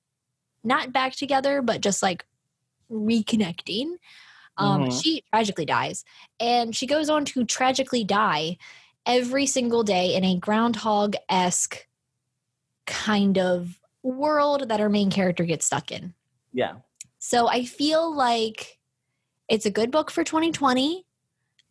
not 0.63 0.93
back 0.93 1.13
together 1.15 1.61
but 1.61 1.81
just 1.81 2.01
like 2.03 2.25
reconnecting 2.91 3.93
um 4.57 4.83
Mhm. 4.83 5.01
she 5.01 5.23
tragically 5.33 5.65
dies 5.65 6.03
and 6.39 6.75
she 6.75 6.85
goes 6.85 7.09
on 7.09 7.25
to 7.25 7.43
tragically 7.43 8.03
die 8.03 8.57
every 9.05 9.45
single 9.45 9.83
day 9.83 10.13
in 10.15 10.23
a 10.23 10.37
groundhog-esque 10.37 11.87
kind 12.85 13.37
of 13.37 13.78
world 14.03 14.69
that 14.69 14.79
our 14.81 14.89
main 14.89 15.09
character 15.11 15.43
gets 15.43 15.65
stuck 15.65 15.91
in 15.91 16.13
Yeah. 16.53 16.75
so 17.17 17.47
I 17.47 17.65
feel 17.65 18.13
like 18.15 18.79
it's 19.47 19.65
a 19.65 19.71
good 19.71 19.91
book 19.91 20.11
for 20.11 20.23
2020 20.23 21.05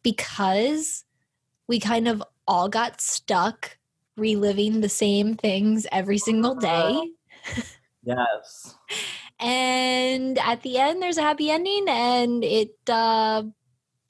because 0.03 1.05
we 1.69 1.79
kind 1.81 2.09
of 2.09 2.23
all 2.47 2.69
got 2.69 3.01
stuck 3.01 3.79
reliving 4.17 4.81
the 4.81 4.89
same 4.89 5.35
things 5.35 5.87
every 5.93 6.19
single 6.19 6.55
day. 6.55 7.01
Yes. 8.05 8.75
And 9.39 10.39
at 10.39 10.63
the 10.63 10.79
end, 10.79 11.03
there's 11.03 11.19
a 11.19 11.23
happy 11.23 11.51
ending 11.51 11.85
and 11.89 12.43
it 12.43 12.75
uh, 12.89 13.43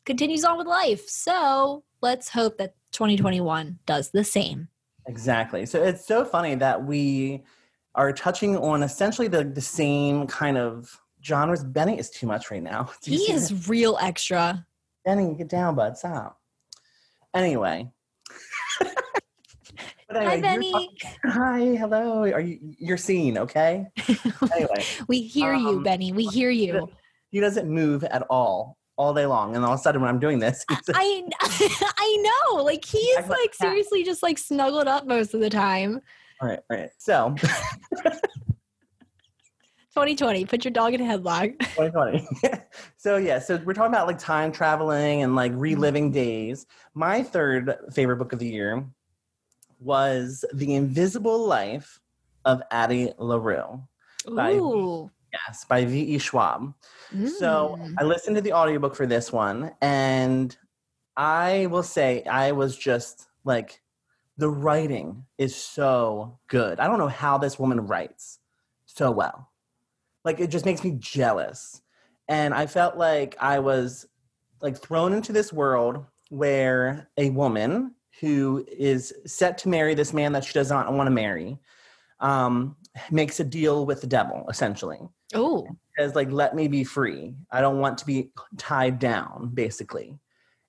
continues 0.05 0.45
on 0.45 0.57
with 0.57 0.69
life. 0.69 1.09
So 1.09 1.83
let's 2.01 2.29
hope 2.29 2.59
that 2.59 2.75
2021 2.93 3.79
does 3.87 4.11
the 4.11 4.23
same. 4.23 4.69
Exactly. 5.07 5.67
So 5.67 5.83
it's 5.83 6.07
so 6.07 6.25
funny 6.25 6.55
that 6.55 6.85
we 6.85 7.43
are 7.99 8.13
touching 8.13 8.57
on 8.57 8.83
essentially 8.85 9.27
the, 9.29 9.43
the 9.45 9.61
same 9.61 10.27
kind 10.29 10.57
of 10.57 10.99
genres. 11.23 11.65
Benny 11.65 11.99
is 11.99 12.09
too 12.11 12.27
much 12.29 12.51
right 12.51 12.63
now. 12.63 12.89
He 13.03 13.17
is 13.33 13.49
that? 13.51 13.69
real 13.69 13.99
extra. 14.01 14.65
Benny, 15.05 15.35
get 15.35 15.49
down, 15.49 15.75
bud. 15.75 15.99
Stop. 15.99 16.39
Anyway. 17.35 17.91
But 20.11 20.17
Hi, 20.25 20.37
anyway, 20.37 20.41
you're 20.41 20.43
Benny. 20.43 20.73
talking- 20.73 21.19
hi, 21.27 21.59
hello. 21.77 22.23
Are 22.33 22.41
you? 22.41 22.59
You're 22.79 22.97
seen, 22.97 23.37
okay? 23.37 23.87
anyway, 24.55 24.83
We 25.07 25.21
hear 25.21 25.53
you, 25.53 25.69
Um, 25.69 25.83
Benny. 25.83 26.13
We 26.13 26.25
hear 26.25 26.49
you. 26.49 26.89
he 27.31 27.41
doesn't 27.41 27.69
move 27.69 28.05
at 28.05 28.23
all 28.31 28.79
all 28.97 29.13
day 29.13 29.27
long, 29.27 29.55
and 29.55 29.67
all 29.67 29.75
of 29.75 29.81
a 29.81 29.83
sudden 29.83 30.01
when 30.01 30.09
I'm 30.09 30.19
doing 30.19 30.39
this, 30.39 30.65
he's 30.71 30.79
I 30.95 31.23
I 31.99 32.17
know. 32.51 32.63
Like 32.63 32.87
he 32.87 32.97
is 32.99 33.29
like 33.29 33.39
like 33.39 33.55
seriously 33.55 34.03
just 34.03 34.23
like 34.23 34.39
snuggled 34.39 34.89
up 34.89 35.07
most 35.07 35.35
of 35.35 35.41
the 35.41 35.51
time. 35.51 36.01
All 36.41 36.49
right, 36.49 36.61
all 36.71 36.77
right. 36.77 36.91
So 36.99 37.35
2020, 39.95 40.45
put 40.45 40.65
your 40.65 40.71
dog 40.73 40.95
in 40.95 41.01
a 41.01 41.05
headlock. 41.05 41.59
2020. 41.77 42.29
so 42.97 43.17
yeah, 43.17 43.39
so 43.39 43.61
we're 43.65 43.73
talking 43.75 43.93
about 43.93 44.07
like 44.07 44.19
time 44.19 44.53
traveling 44.53 45.23
and 45.23 45.35
like 45.35 45.53
reliving 45.55 46.11
days. 46.13 46.67
My 46.95 47.23
third 47.23 47.75
favorite 47.93 48.17
book 48.17 48.33
of 48.33 48.39
the 48.39 48.47
year 48.47 48.85
was 49.81 50.45
The 50.55 50.75
Invisible 50.75 51.47
Life 51.47 52.01
of 52.45 52.63
Addie 52.71 53.13
LaRue. 53.19 53.83
By- 54.35 54.53
Ooh. 54.55 55.11
Yes, 55.33 55.65
by 55.67 55.85
V.E. 55.85 56.19
Schwab. 56.19 56.73
So 57.39 57.77
Mm. 57.79 57.95
I 57.99 58.05
listened 58.05 58.37
to 58.37 58.43
the 58.43 58.53
audiobook 58.55 58.95
for 58.95 59.07
this 59.07 59.31
one, 59.31 59.73
and 59.83 60.57
I 61.19 61.67
will 61.67 61.83
say 61.83 62.23
I 62.25 62.53
was 62.53 62.77
just 62.77 63.29
like, 63.45 63.83
the 64.39 64.49
writing 64.49 65.25
is 65.37 65.55
so 65.55 66.39
good. 66.49 66.81
I 66.81 66.87
don't 66.87 66.99
know 66.99 67.09
how 67.09 67.39
this 67.39 67.59
woman 67.59 67.87
writes 67.87 68.39
so 68.87 69.11
well. 69.11 69.51
Like, 70.25 70.41
it 70.41 70.49
just 70.49 70.65
makes 70.65 70.83
me 70.83 70.97
jealous. 70.99 71.83
And 72.29 72.55
I 72.55 72.67
felt 72.67 72.97
like 72.97 73.37
I 73.41 73.59
was 73.59 74.07
like 74.61 74.77
thrown 74.77 75.13
into 75.13 75.33
this 75.33 75.53
world 75.53 76.05
where 76.31 77.09
a 77.17 77.31
woman 77.31 77.95
who 78.21 78.65
is 78.69 79.13
set 79.27 79.59
to 79.59 79.69
marry 79.69 79.95
this 79.95 80.13
man 80.13 80.33
that 80.33 80.45
she 80.45 80.53
does 80.53 80.71
not 80.71 80.93
want 80.93 81.07
to 81.07 81.13
marry 81.13 81.59
um, 82.21 82.77
makes 83.11 83.41
a 83.41 83.45
deal 83.45 83.87
with 83.87 84.01
the 84.01 84.07
devil, 84.07 84.45
essentially 84.49 84.99
oh, 85.35 85.67
says 85.99 86.15
like 86.15 86.31
let 86.31 86.55
me 86.55 86.69
be 86.69 86.85
free 86.85 87.35
i 87.51 87.61
don't 87.61 87.79
want 87.79 87.99
to 87.99 88.07
be 88.07 88.31
tied 88.57 88.99
down 88.99 89.51
basically 89.55 90.19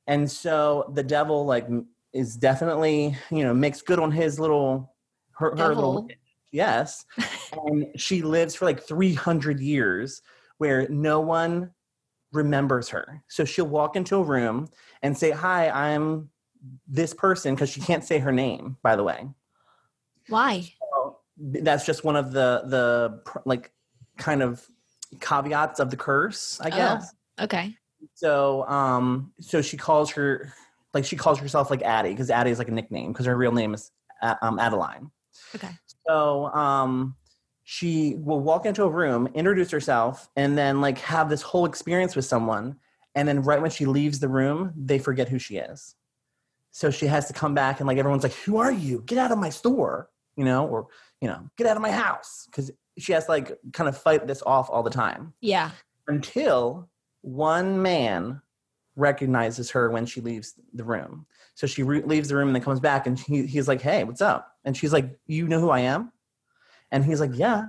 and 0.08 0.30
so 0.30 0.92
the 0.96 1.04
devil 1.04 1.46
like 1.46 1.68
is 2.14 2.36
definitely 2.36 3.16
you 3.32 3.44
know 3.44 3.54
makes 3.54 3.82
good 3.82 4.00
on 4.00 4.12
his 4.12 4.40
little 4.40 4.94
her, 5.32 5.56
her 5.56 5.76
little 5.76 6.08
yes 6.52 7.06
and 7.66 7.88
she 7.96 8.22
lives 8.22 8.56
for 8.56 8.66
like 8.66 8.82
300 8.82 9.60
years 9.60 10.22
where 10.58 10.88
no 10.90 11.20
one 11.20 11.72
remembers 12.32 12.90
her 12.90 13.24
so 13.28 13.46
she'll 13.46 13.68
walk 13.68 13.96
into 13.96 14.18
a 14.18 14.24
room 14.24 14.68
and 15.02 15.18
say 15.18 15.32
hi 15.32 15.70
i'm 15.70 16.30
this 16.88 17.14
person 17.14 17.56
because 17.56 17.70
she 17.70 17.82
can't 17.82 18.04
say 18.04 18.20
her 18.20 18.32
name 18.32 18.78
by 18.84 18.96
the 18.96 19.04
way 19.04 19.28
why? 20.28 20.62
so 20.80 21.20
that's 21.38 21.86
just 21.86 22.04
one 22.04 22.16
of 22.16 22.32
the 22.32 22.64
the 22.66 23.40
like 23.46 23.72
kind 24.18 24.44
of 24.44 24.66
caveats 25.20 25.80
of 25.80 25.90
the 25.90 25.98
curse, 25.98 26.60
I 26.62 26.70
Oh. 26.70 26.76
guess. 26.76 27.14
Okay. 27.40 27.76
So 28.14 28.68
um 28.68 29.34
so 29.40 29.62
she 29.62 29.78
calls 29.78 30.12
her 30.12 30.54
like 30.94 31.06
she 31.06 31.16
calls 31.16 31.40
herself 31.40 31.70
like 31.70 31.82
Addie 31.84 32.10
because 32.12 32.30
Addie 32.30 32.52
is 32.52 32.60
like 32.60 32.68
a 32.68 32.72
nickname 32.72 33.12
because 33.12 33.26
her 33.26 33.38
real 33.38 33.52
name 33.52 33.74
is 33.74 33.92
A- 34.22 34.38
um, 34.42 34.60
Adeline. 34.60 35.12
Okay. 35.56 35.70
So 36.08 36.48
um 36.48 37.16
she 37.64 38.16
will 38.18 38.40
walk 38.40 38.66
into 38.66 38.84
a 38.84 38.90
room, 38.90 39.28
introduce 39.36 39.70
herself, 39.70 40.28
and 40.36 40.58
then 40.58 40.82
like 40.82 40.98
have 41.00 41.30
this 41.30 41.44
whole 41.44 41.66
experience 41.66 42.16
with 42.16 42.26
someone. 42.26 42.76
And 43.14 43.28
then 43.28 43.44
right 43.44 43.62
when 43.62 43.70
she 43.70 43.86
leaves 43.86 44.20
the 44.20 44.28
room, 44.28 44.74
they 44.76 44.98
forget 44.98 45.30
who 45.30 45.38
she 45.38 45.58
is. 45.58 45.96
So 46.72 46.90
she 46.90 47.06
has 47.08 47.28
to 47.28 47.34
come 47.34 47.54
back 47.54 47.80
and 47.80 47.88
like 47.88 47.98
everyone's 47.98 48.24
like, 48.24 48.34
Who 48.34 48.58
are 48.58 48.72
you? 48.72 49.04
Get 49.06 49.18
out 49.20 49.32
of 49.32 49.38
my 49.38 49.50
store, 49.50 50.10
you 50.36 50.46
know, 50.46 50.66
or 50.68 50.88
you 51.22 51.28
know, 51.28 51.48
get 51.58 51.68
out 51.68 51.76
of 51.76 51.82
my 51.84 51.92
house. 51.92 52.46
Because 52.48 52.72
she 52.98 53.12
has 53.14 53.26
to 53.26 53.32
like 53.32 53.58
kind 53.74 53.88
of 53.88 53.98
fight 53.98 54.26
this 54.26 54.42
off 54.46 54.70
all 54.70 54.82
the 54.84 54.90
time 54.90 55.34
Yeah. 55.42 55.72
until 56.08 56.90
one 57.22 57.82
man 57.82 58.42
recognizes 59.00 59.72
her 59.72 59.90
when 59.90 60.06
she 60.06 60.22
leaves 60.22 60.54
the 60.74 60.84
room. 60.84 61.26
So 61.56 61.68
she 61.68 61.84
re- 61.84 62.04
leaves 62.04 62.30
the 62.30 62.36
room 62.36 62.50
and 62.50 62.56
then 62.56 62.64
comes 62.64 62.80
back 62.80 63.08
and 63.08 63.18
he, 63.20 63.46
he's 63.46 63.68
like, 63.68 63.82
Hey, 63.82 64.04
what's 64.04 64.22
up? 64.22 64.56
And 64.66 64.76
she's 64.78 64.94
like, 64.94 65.18
You 65.28 65.48
know 65.48 65.60
who 65.60 65.70
I 65.70 65.80
am? 65.82 66.12
And 66.92 67.04
he's 67.04 67.20
like, 67.20 67.32
Yeah. 67.34 67.68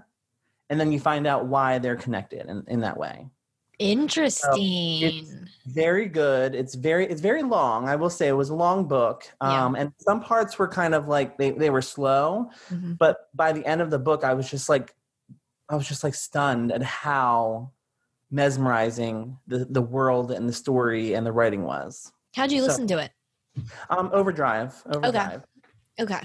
And 0.68 0.78
then 0.78 0.92
you 0.92 1.00
find 1.00 1.26
out 1.26 1.46
why 1.46 1.78
they're 1.78 1.96
connected 1.96 2.46
in, 2.46 2.64
in 2.68 2.80
that 2.80 2.96
way. 2.96 3.28
Interesting. 3.80 5.48
Very 5.66 6.06
good. 6.06 6.54
It's 6.54 6.74
very 6.74 7.06
it's 7.06 7.20
very 7.20 7.42
long. 7.42 7.88
I 7.88 7.96
will 7.96 8.10
say 8.10 8.28
it 8.28 8.32
was 8.32 8.50
a 8.50 8.54
long 8.54 8.86
book. 8.86 9.24
Yeah. 9.42 9.64
Um, 9.64 9.74
and 9.74 9.92
some 9.98 10.20
parts 10.20 10.58
were 10.58 10.68
kind 10.68 10.94
of 10.94 11.08
like 11.08 11.38
they, 11.38 11.50
they 11.50 11.70
were 11.70 11.82
slow, 11.82 12.50
Mhm. 12.70 12.98
but 12.98 13.28
by 13.34 13.52
the 13.52 13.64
end 13.66 13.80
of 13.80 13.90
the 13.90 13.98
book, 13.98 14.22
I 14.22 14.34
was 14.34 14.50
just 14.50 14.68
like 14.68 14.94
I 15.68 15.76
was 15.76 15.88
just 15.88 16.04
like 16.04 16.14
stunned 16.14 16.72
at 16.72 16.82
how 16.82 17.70
mesmerizing 18.30 19.36
the, 19.46 19.66
the 19.68 19.82
world 19.82 20.30
and 20.30 20.48
the 20.48 20.52
story 20.52 21.14
and 21.14 21.26
the 21.26 21.32
writing 21.32 21.62
was. 21.62 22.12
How'd 22.34 22.52
you 22.52 22.60
so- 22.60 22.66
listen 22.66 22.86
to 22.88 22.98
it? 22.98 23.10
Um, 23.90 24.10
Overdrive. 24.12 24.80
Overdrive. 24.86 25.42
Okay. 25.98 26.20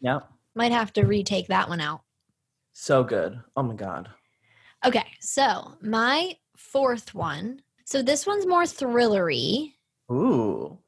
Yeah. 0.00 0.20
Might 0.56 0.72
have 0.72 0.92
to 0.94 1.04
retake 1.04 1.46
that 1.48 1.68
one 1.68 1.80
out. 1.80 2.02
So 2.72 3.04
good. 3.04 3.40
Oh 3.56 3.62
my 3.62 3.74
God. 3.74 4.08
Okay. 4.84 5.06
So 5.20 5.74
my 5.80 6.36
fourth 6.56 7.14
one. 7.14 7.60
So 7.84 8.02
this 8.02 8.26
one's 8.26 8.46
more 8.46 8.64
thrillery. 8.64 9.72
Ooh. 10.10 10.78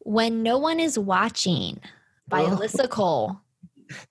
When 0.00 0.42
No 0.42 0.58
One 0.58 0.78
Is 0.80 0.98
Watching 0.98 1.80
by. 2.28 2.42
Alyssa 2.44 2.88
Cole. 2.88 3.40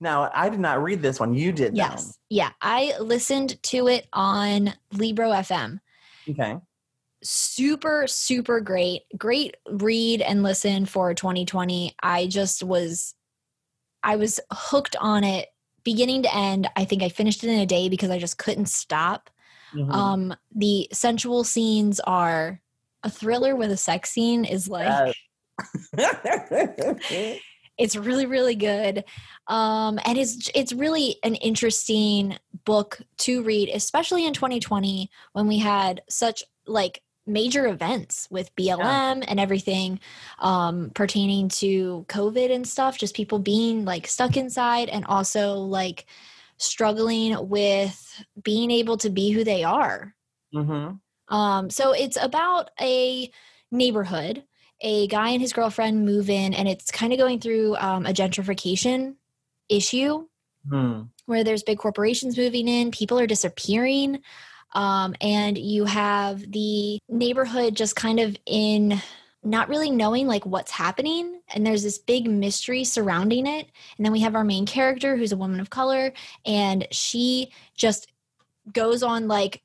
Now 0.00 0.30
I 0.34 0.48
did 0.48 0.60
not 0.60 0.82
read 0.82 1.02
this 1.02 1.20
one. 1.20 1.34
You 1.34 1.52
did. 1.52 1.76
Yes. 1.76 2.18
Yeah. 2.28 2.50
I 2.60 2.94
listened 2.98 3.62
to 3.64 3.86
it 3.86 4.08
on 4.12 4.74
Libro 4.92 5.30
FM. 5.30 5.78
Okay. 6.28 6.56
super 7.22 8.06
super 8.06 8.60
great 8.60 9.02
great 9.16 9.56
read 9.70 10.20
and 10.22 10.42
listen 10.42 10.86
for 10.86 11.14
2020 11.14 11.94
i 12.02 12.26
just 12.26 12.62
was 12.62 13.14
i 14.02 14.16
was 14.16 14.40
hooked 14.50 14.96
on 15.00 15.22
it 15.22 15.48
beginning 15.84 16.22
to 16.22 16.34
end 16.34 16.68
i 16.76 16.84
think 16.84 17.02
i 17.02 17.08
finished 17.08 17.44
it 17.44 17.50
in 17.50 17.60
a 17.60 17.66
day 17.66 17.88
because 17.88 18.10
i 18.10 18.18
just 18.18 18.38
couldn't 18.38 18.66
stop 18.66 19.30
Mhm. 19.74 19.92
um 19.94 20.34
the 20.54 20.88
sensual 20.92 21.44
scenes 21.44 22.00
are 22.00 22.60
a 23.04 23.10
thriller 23.10 23.54
with 23.56 23.70
a 23.70 23.76
sex 23.76 24.10
scene 24.10 24.44
is 24.44 24.68
like 24.68 24.88
Yes. 24.88 25.14
it's 27.78 27.96
really 27.96 28.26
really 28.26 28.54
good 28.54 29.04
um 29.48 29.98
and 30.04 30.18
it's 30.18 30.50
it's 30.54 30.72
really 30.72 31.16
an 31.22 31.34
interesting 31.36 32.36
book 32.64 33.00
to 33.18 33.42
read 33.42 33.68
especially 33.70 34.26
in 34.26 34.32
2020 34.32 35.10
when 35.32 35.46
we 35.48 35.58
had 35.58 36.02
such 36.08 36.44
like 36.66 37.02
major 37.26 37.66
events 37.66 38.26
with 38.30 38.54
BLM 38.56 39.24
and 39.26 39.38
everything 39.40 40.00
um 40.40 40.90
pertaining 40.94 41.48
to 41.48 42.04
covid 42.08 42.52
and 42.52 42.66
stuff 42.66 42.98
just 42.98 43.14
people 43.14 43.38
being 43.38 43.84
like 43.84 44.06
stuck 44.06 44.36
inside 44.36 44.88
and 44.88 45.04
also 45.06 45.54
like 45.54 46.06
struggling 46.58 47.48
with 47.48 48.24
being 48.42 48.70
able 48.70 48.96
to 48.96 49.10
be 49.10 49.30
who 49.30 49.44
they 49.44 49.64
are 49.64 50.14
Mhm. 50.54 51.00
um, 51.28 51.70
so 51.70 51.92
it's 51.92 52.18
about 52.20 52.70
a 52.80 53.30
neighborhood. 53.70 54.44
A 54.82 55.06
guy 55.06 55.30
and 55.30 55.40
his 55.40 55.52
girlfriend 55.52 56.04
move 56.04 56.28
in, 56.28 56.54
and 56.54 56.68
it's 56.68 56.90
kind 56.90 57.12
of 57.12 57.18
going 57.18 57.40
through 57.40 57.76
um, 57.76 58.06
a 58.06 58.12
gentrification 58.12 59.16
issue 59.68 60.26
Hmm. 60.68 61.02
where 61.26 61.42
there's 61.42 61.62
big 61.64 61.78
corporations 61.78 62.36
moving 62.36 62.68
in, 62.68 62.92
people 62.92 63.18
are 63.18 63.26
disappearing, 63.26 64.22
um, 64.74 65.14
and 65.20 65.58
you 65.58 65.84
have 65.84 66.50
the 66.52 66.98
neighborhood 67.08 67.76
just 67.76 67.96
kind 67.96 68.20
of 68.20 68.36
in 68.46 69.00
not 69.44 69.68
really 69.68 69.90
knowing 69.90 70.28
like 70.28 70.46
what's 70.46 70.70
happening 70.70 71.40
and 71.48 71.66
there's 71.66 71.82
this 71.82 71.98
big 71.98 72.30
mystery 72.30 72.84
surrounding 72.84 73.44
it 73.44 73.66
and 73.96 74.04
then 74.06 74.12
we 74.12 74.20
have 74.20 74.36
our 74.36 74.44
main 74.44 74.64
character 74.64 75.16
who's 75.16 75.32
a 75.32 75.36
woman 75.36 75.58
of 75.58 75.68
color 75.68 76.12
and 76.46 76.86
she 76.92 77.50
just 77.74 78.12
goes 78.72 79.02
on 79.02 79.26
like 79.26 79.60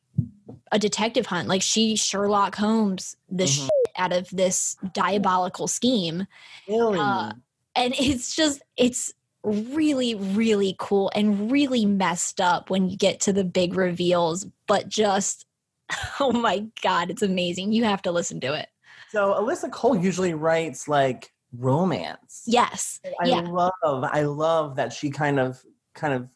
a 0.72 0.80
detective 0.80 1.26
hunt 1.26 1.48
like 1.48 1.62
she 1.62 1.96
sherlock 1.96 2.56
holmes 2.56 3.16
the 3.30 3.44
Mhm. 3.46 3.62
shit 3.64 3.70
out 3.98 4.14
of 4.14 4.30
this 4.32 4.78
diabolical 4.94 5.68
scheme 5.68 6.28
Really? 6.68 7.00
Uh, 7.00 7.34
and 7.76 7.94
it's 8.00 8.36
just 8.36 8.62
it's 8.78 9.14
really 9.44 10.16
really 10.16 10.76
cool 10.80 11.12
and 11.16 11.52
really 11.52 11.86
messed 11.86 12.42
up 12.42 12.70
when 12.70 12.90
you 12.90 12.98
get 12.98 13.20
to 13.22 13.32
the 13.34 13.44
big 13.44 13.76
reveals 13.76 14.46
but 14.68 14.90
just 14.90 15.46
oh 16.20 16.32
my 16.34 16.66
god 16.82 17.10
it's 17.10 17.22
amazing 17.22 17.72
you 17.72 17.84
have 17.86 18.02
to 18.02 18.12
listen 18.12 18.40
to 18.42 18.54
it 18.54 18.68
so 19.10 19.34
Alyssa 19.36 19.72
Cole 19.72 19.96
usually 19.96 20.34
writes 20.34 20.88
like 20.90 21.32
romance. 21.58 22.44
yes 22.46 23.00
I 23.22 23.28
yeah 23.28 23.40
love 23.40 23.72
I 23.84 24.24
love 24.24 24.76
that 24.76 24.92
she 24.92 25.10
kind 25.10 25.40
of 25.40 25.64
kind 25.96 26.14
of 26.14 26.28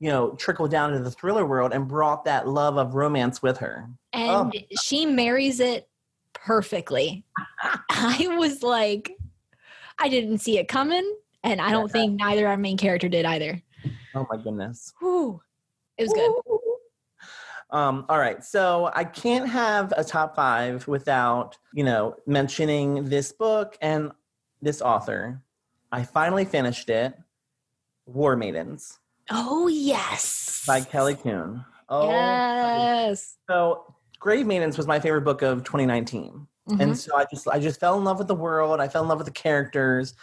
you 0.00 0.08
know 0.08 0.30
trickled 0.32 0.70
down 0.70 0.92
into 0.92 1.04
the 1.04 1.10
thriller 1.10 1.46
world 1.46 1.72
and 1.72 1.86
brought 1.86 2.24
that 2.24 2.48
love 2.48 2.76
of 2.78 2.94
romance 2.94 3.42
with 3.42 3.58
her. 3.58 3.88
and 4.12 4.52
she 4.82 5.06
marries 5.06 5.60
it 5.60 5.88
perfectly 6.32 7.24
i 7.90 8.26
was 8.38 8.62
like 8.62 9.12
i 9.98 10.08
didn't 10.08 10.38
see 10.38 10.58
it 10.58 10.66
coming 10.68 11.16
and 11.44 11.60
i 11.60 11.70
don't 11.70 11.90
think 11.92 12.18
neither 12.18 12.46
our 12.48 12.56
main 12.56 12.76
character 12.76 13.08
did 13.08 13.24
either 13.24 13.62
Oh 14.14 14.26
my 14.30 14.36
goodness. 14.36 14.92
Whew. 14.98 15.40
it 15.96 16.02
was 16.02 16.12
good 16.12 16.32
Um, 17.70 18.04
all 18.08 18.18
right, 18.18 18.42
so 18.44 18.90
I 18.94 19.04
can't 19.04 19.48
have 19.48 19.92
a 19.96 20.02
top 20.02 20.34
five 20.34 20.86
without, 20.88 21.56
you 21.72 21.84
know, 21.84 22.16
mentioning 22.26 23.08
this 23.08 23.30
book 23.32 23.78
and 23.80 24.10
this 24.60 24.82
author. 24.82 25.40
I 25.92 26.02
finally 26.02 26.44
finished 26.44 26.90
it, 26.90 27.14
War 28.06 28.34
Maidens 28.36 28.98
oh 29.30 29.68
yes 29.68 30.64
by 30.66 30.80
Kelly 30.80 31.14
Coon. 31.14 31.64
Oh, 31.88 32.10
yes 32.10 33.36
so 33.48 33.94
Grave 34.18 34.46
Maidens 34.46 34.76
was 34.76 34.86
my 34.86 35.00
favorite 35.00 35.22
book 35.22 35.42
of 35.42 35.64
2019. 35.64 36.46
Mhm. 36.68 36.80
and 36.80 36.98
so 36.98 37.16
I 37.16 37.24
just 37.30 37.48
I 37.48 37.58
just 37.58 37.80
fell 37.80 37.96
in 37.98 38.04
love 38.04 38.18
with 38.18 38.28
the 38.28 38.34
world. 38.34 38.80
I 38.80 38.86
fell 38.88 39.02
in 39.02 39.08
love 39.08 39.18
with 39.18 39.26
the 39.26 39.32
characters, 39.32 40.14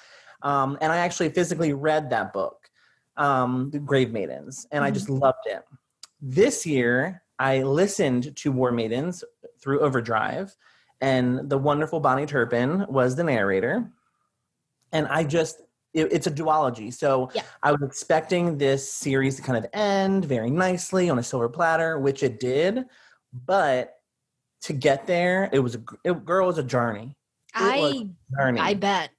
um, 0.43 0.77
and 0.81 0.91
I 0.93 0.97
actually 0.97 1.29
physically 1.29 1.73
read 1.73 2.09
that 2.11 2.31
book, 2.31 2.69
um, 3.17 3.69
The 3.71 3.79
Grave 3.79 4.11
Maidens, 4.13 4.67
and 4.71 4.83
I 4.83 4.91
just 4.91 5.09
loved 5.09 5.45
it. 5.45 5.63
This 6.21 6.65
year, 6.65 7.23
I 7.39 7.63
listened 7.63 8.35
to 8.37 8.51
War 8.51 8.71
Maidens 8.71 9.23
through 9.59 9.81
Overdrive, 9.81 10.55
and 11.01 11.49
the 11.49 11.57
wonderful 11.57 11.99
Bonnie 11.99 12.27
Turpin 12.27 12.85
was 12.87 13.15
the 13.15 13.23
narrator, 13.23 13.91
and 14.91 15.07
I 15.07 15.23
just 15.23 15.61
it, 15.97 16.13
it's 16.13 16.27
a 16.27 16.31
duology. 16.31 16.93
So 16.93 17.29
Yeah. 17.33 17.41
I 17.63 17.71
was 17.71 17.81
expecting 17.81 18.57
this 18.57 18.89
series 18.89 19.35
to 19.37 19.41
kind 19.41 19.57
of 19.57 19.69
end 19.73 20.25
very 20.25 20.49
nicely 20.49 21.09
on 21.09 21.19
a 21.19 21.23
silver 21.23 21.49
platter, 21.49 21.99
which 21.99 22.23
it 22.23 22.39
did, 22.39 22.85
but 23.33 23.95
to 24.61 24.73
get 24.73 25.07
there, 25.07 25.49
it 25.51 25.59
was 25.59 25.75
a 25.75 25.81
it, 26.03 26.25
girl 26.25 26.45
it 26.45 26.47
was 26.47 26.57
a 26.57 26.63
journey. 26.63 27.15
It 27.59 28.07
Journey. 28.37 28.59
I 28.59 28.73
bet. 28.75 29.09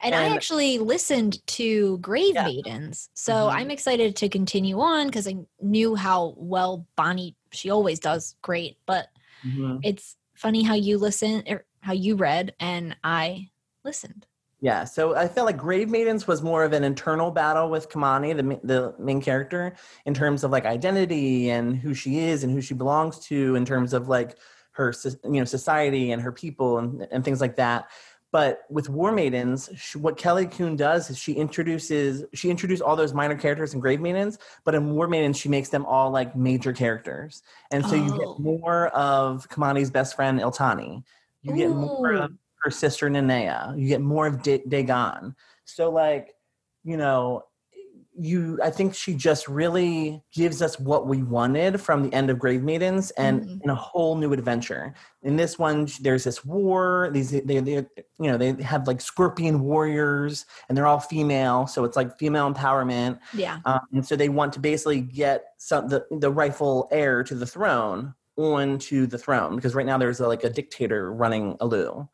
And, 0.00 0.14
I 0.14 0.32
actually 0.34 0.78
listened 0.78 1.44
to 1.58 1.98
Grave 1.98 2.34
Yeah. 2.34 2.44
Maidens. 2.44 3.10
So 3.14 3.32
Mhm. 3.32 3.52
I'm 3.52 3.70
excited 3.70 4.14
to 4.16 4.28
continue 4.28 4.80
on 4.80 5.06
because 5.06 5.26
I 5.26 5.36
knew 5.60 5.96
how 5.96 6.34
well 6.36 6.86
Bonnie, 6.94 7.34
she 7.50 7.70
always 7.70 7.98
does 7.98 8.36
great. 8.42 8.78
But 8.86 9.08
Mhm. 9.44 9.80
it's 9.82 10.16
funny 10.34 10.62
how 10.62 10.74
you 10.74 10.98
listen, 10.98 11.42
or 11.48 11.64
how 11.80 11.92
you 11.92 12.14
read, 12.14 12.54
and 12.60 12.96
I 13.02 13.50
listened. 13.84 14.26
Yeah, 14.60 14.84
so 14.84 15.14
I 15.14 15.28
felt 15.28 15.46
like 15.46 15.56
Grave 15.56 15.88
Maidens 15.88 16.26
was 16.26 16.42
more 16.42 16.64
of 16.64 16.72
an 16.72 16.82
internal 16.82 17.30
battle 17.30 17.70
with 17.70 17.88
Kamani, 17.88 18.36
the 18.36 18.58
the 18.66 18.94
main 18.98 19.20
character, 19.20 19.74
in 20.04 20.14
terms 20.14 20.42
of 20.42 20.50
like 20.50 20.64
identity 20.66 21.50
and 21.50 21.76
who 21.76 21.94
she 21.94 22.18
is 22.18 22.42
and 22.42 22.52
who 22.52 22.60
she 22.60 22.74
belongs 22.74 23.20
to, 23.26 23.54
in 23.54 23.64
terms 23.64 23.92
of 23.92 24.08
like 24.08 24.36
her 24.72 24.92
you 25.24 25.30
know 25.30 25.44
society 25.44 26.10
and 26.10 26.20
her 26.22 26.32
people 26.32 26.78
and 26.78 27.06
and 27.12 27.24
things 27.24 27.40
like 27.40 27.54
that. 27.56 27.88
But 28.32 28.64
with 28.68 28.88
War 28.90 29.12
Maidens, 29.12 29.70
sh 29.76 29.94
what 29.94 30.16
Kelly 30.18 30.46
Coon 30.46 30.74
does 30.74 31.08
is 31.08 31.18
she 31.18 31.34
introduces 31.34 32.24
she 32.34 32.50
introduced 32.50 32.82
all 32.82 32.96
those 32.96 33.14
minor 33.14 33.36
characters 33.36 33.74
in 33.74 33.80
Grave 33.80 34.00
Maidens, 34.00 34.38
but 34.64 34.74
in 34.74 34.90
War 34.90 35.06
Maidens 35.06 35.38
she 35.38 35.48
makes 35.48 35.68
them 35.68 35.86
all 35.86 36.10
like 36.10 36.34
major 36.34 36.72
characters, 36.72 37.42
and 37.70 37.86
so 37.86 37.94
you 37.94 38.12
Oh. 38.12 38.18
get 38.34 38.40
more 38.42 38.88
of 38.88 39.48
Kamani's 39.48 39.90
best 39.90 40.16
friend 40.16 40.40
Iltani. 40.40 41.04
You 41.42 41.54
get 41.54 41.70
more 41.70 42.12
of 42.14 42.32
her 42.62 42.70
sister 42.70 43.08
Nanea. 43.08 43.78
You 43.78 43.88
get 43.88 44.00
more 44.00 44.26
of 44.26 44.42
Da- 44.42 44.62
Dagon. 44.68 45.34
So 45.64 45.90
like, 45.90 46.34
you 46.84 46.96
know, 46.96 47.44
you 48.20 48.58
I 48.64 48.70
think 48.70 48.96
she 48.96 49.14
just 49.14 49.46
really 49.46 50.24
gives 50.34 50.60
us 50.60 50.80
what 50.80 51.06
we 51.06 51.22
wanted 51.22 51.80
from 51.80 52.02
the 52.02 52.12
end 52.12 52.30
of 52.30 52.38
Grave 52.40 52.64
Maidens 52.64 53.12
and 53.12 53.42
Mhm. 53.42 53.62
in 53.62 53.70
a 53.70 53.76
whole 53.76 54.16
new 54.16 54.32
adventure. 54.32 54.92
In 55.22 55.36
this 55.36 55.56
one, 55.56 55.86
there's 56.00 56.24
this 56.24 56.44
war. 56.44 57.10
These 57.12 57.30
they, 57.30 57.60
they 57.60 57.74
you 57.74 57.86
know 58.18 58.36
they 58.36 58.60
have 58.60 58.88
like 58.88 59.00
scorpion 59.00 59.60
warriors 59.60 60.46
and 60.68 60.76
they're 60.76 60.86
all 60.86 60.98
female, 60.98 61.68
so 61.68 61.84
it's 61.84 61.96
like 61.96 62.18
female 62.18 62.52
empowerment. 62.52 63.20
Yeah. 63.34 63.58
Um, 63.64 63.80
and 63.92 64.04
so 64.04 64.16
they 64.16 64.28
want 64.28 64.52
to 64.54 64.60
basically 64.60 65.00
get 65.00 65.52
some 65.58 65.86
the, 65.88 66.04
the 66.10 66.30
rightful 66.32 66.88
heir 66.90 67.22
to 67.22 67.36
the 67.36 67.46
throne 67.46 68.14
onto 68.36 69.06
the 69.06 69.18
throne 69.18 69.54
because 69.54 69.76
right 69.76 69.86
now 69.86 69.98
there's 69.98 70.18
a, 70.18 70.26
like 70.26 70.42
a 70.42 70.50
dictator 70.50 71.12
running 71.12 71.56
Alu. 71.60 72.08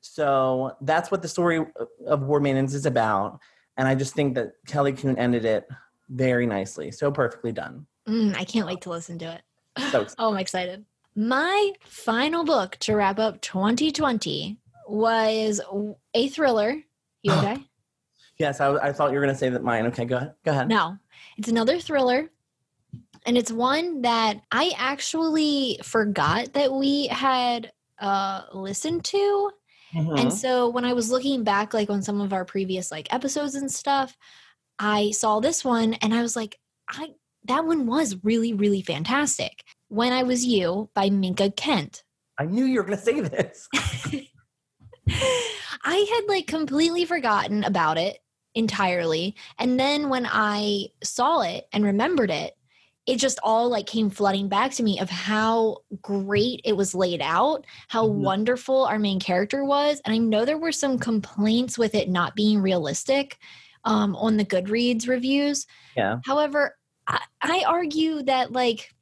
So 0.00 0.76
that's 0.80 1.10
what 1.10 1.22
the 1.22 1.28
story 1.28 1.64
of 2.06 2.22
War 2.22 2.40
Maidens 2.40 2.74
is 2.74 2.86
about. 2.86 3.40
And 3.76 3.86
I 3.86 3.94
just 3.94 4.14
think 4.14 4.34
that 4.34 4.52
Kelly 4.66 4.92
Coon 4.92 5.16
ended 5.18 5.44
it 5.44 5.66
very 6.08 6.46
nicely. 6.46 6.90
So 6.90 7.10
perfectly 7.10 7.52
done. 7.52 7.86
Mm, 8.08 8.36
I 8.36 8.44
can't 8.44 8.66
wait 8.66 8.80
to 8.82 8.90
listen 8.90 9.18
to 9.18 9.32
it. 9.34 9.42
So 9.90 10.06
oh, 10.18 10.32
I'm 10.32 10.38
excited. 10.38 10.84
My 11.14 11.72
final 11.84 12.44
book 12.44 12.76
to 12.80 12.94
wrap 12.94 13.18
up 13.18 13.40
2020 13.40 14.58
was 14.88 15.60
a 16.14 16.28
thriller. 16.28 16.76
You 17.22 17.32
okay? 17.32 17.56
Yes, 18.38 18.58
I, 18.58 18.74
I 18.76 18.90
thought 18.90 19.10
you 19.10 19.18
were 19.18 19.22
going 19.22 19.34
to 19.34 19.38
say 19.38 19.50
that 19.50 19.62
mine. 19.62 19.84
Okay, 19.88 20.06
go 20.06 20.16
ahead. 20.16 20.32
Go 20.46 20.52
ahead. 20.52 20.66
No, 20.66 20.96
it's 21.36 21.48
another 21.48 21.78
thriller. 21.78 22.30
And 23.26 23.36
it's 23.36 23.52
one 23.52 24.00
that 24.00 24.40
I 24.50 24.72
actually 24.78 25.78
forgot 25.82 26.54
that 26.54 26.72
we 26.72 27.08
had 27.08 27.70
uh, 27.98 28.44
listened 28.54 29.04
to. 29.04 29.50
Mhm. 29.94 30.20
And 30.20 30.32
so 30.32 30.68
when 30.68 30.84
I 30.84 30.92
was 30.92 31.10
looking 31.10 31.44
back, 31.44 31.74
like 31.74 31.90
on 31.90 32.02
some 32.02 32.20
of 32.20 32.32
our 32.32 32.44
previous 32.44 32.90
like 32.90 33.12
episodes 33.12 33.54
and 33.54 33.70
stuff, 33.70 34.16
I 34.78 35.10
saw 35.10 35.40
this 35.40 35.64
one 35.64 35.94
and 35.94 36.14
I 36.14 36.22
was 36.22 36.36
like, 36.36 36.58
I 36.88 37.14
that 37.44 37.64
one 37.64 37.86
was 37.86 38.16
really, 38.22 38.52
really 38.52 38.82
fantastic. 38.82 39.64
When 39.88 40.12
I 40.12 40.22
Was 40.22 40.44
You 40.44 40.90
by 40.94 41.10
Minka 41.10 41.50
Kent. 41.50 42.04
I 42.38 42.44
knew 42.44 42.64
you 42.64 42.82
were 42.82 42.90
to 42.90 42.96
say 42.96 43.20
this. 43.20 43.68
I 45.82 46.06
had 46.14 46.22
like 46.28 46.46
completely 46.46 47.04
forgotten 47.04 47.64
about 47.64 47.98
it 47.98 48.18
entirely. 48.54 49.36
And 49.58 49.78
then 49.80 50.08
when 50.08 50.26
I 50.30 50.88
saw 51.02 51.40
it 51.40 51.66
and 51.72 51.84
remembered 51.84 52.30
it, 52.30 52.54
it 53.06 53.16
just 53.16 53.38
all 53.42 53.68
like 53.68 53.86
came 53.86 54.10
flooding 54.10 54.48
back 54.48 54.72
to 54.72 54.82
me 54.82 55.00
of 55.00 55.08
how 55.10 55.78
great 56.02 56.60
it 56.64 56.76
was 56.76 56.94
laid 56.94 57.20
out, 57.22 57.64
how 57.88 58.06
Mhm. 58.06 58.14
wonderful 58.16 58.84
our 58.84 58.98
main 58.98 59.18
character 59.18 59.64
was. 59.64 60.00
And 60.04 60.14
I 60.14 60.18
know 60.18 60.44
there 60.44 60.58
were 60.58 60.72
some 60.72 60.98
complaints 60.98 61.78
with 61.78 61.94
it 61.94 62.08
not 62.08 62.36
being 62.36 62.60
realistic 62.60 63.38
um, 63.84 64.14
on 64.16 64.36
the 64.36 64.44
Goodreads 64.44 65.08
reviews. 65.08 65.66
Yeah. 65.96 66.18
However, 66.24 66.76
I, 67.06 67.20
I 67.40 67.64
argue 67.66 68.22
that 68.24 68.52
like 68.52 68.94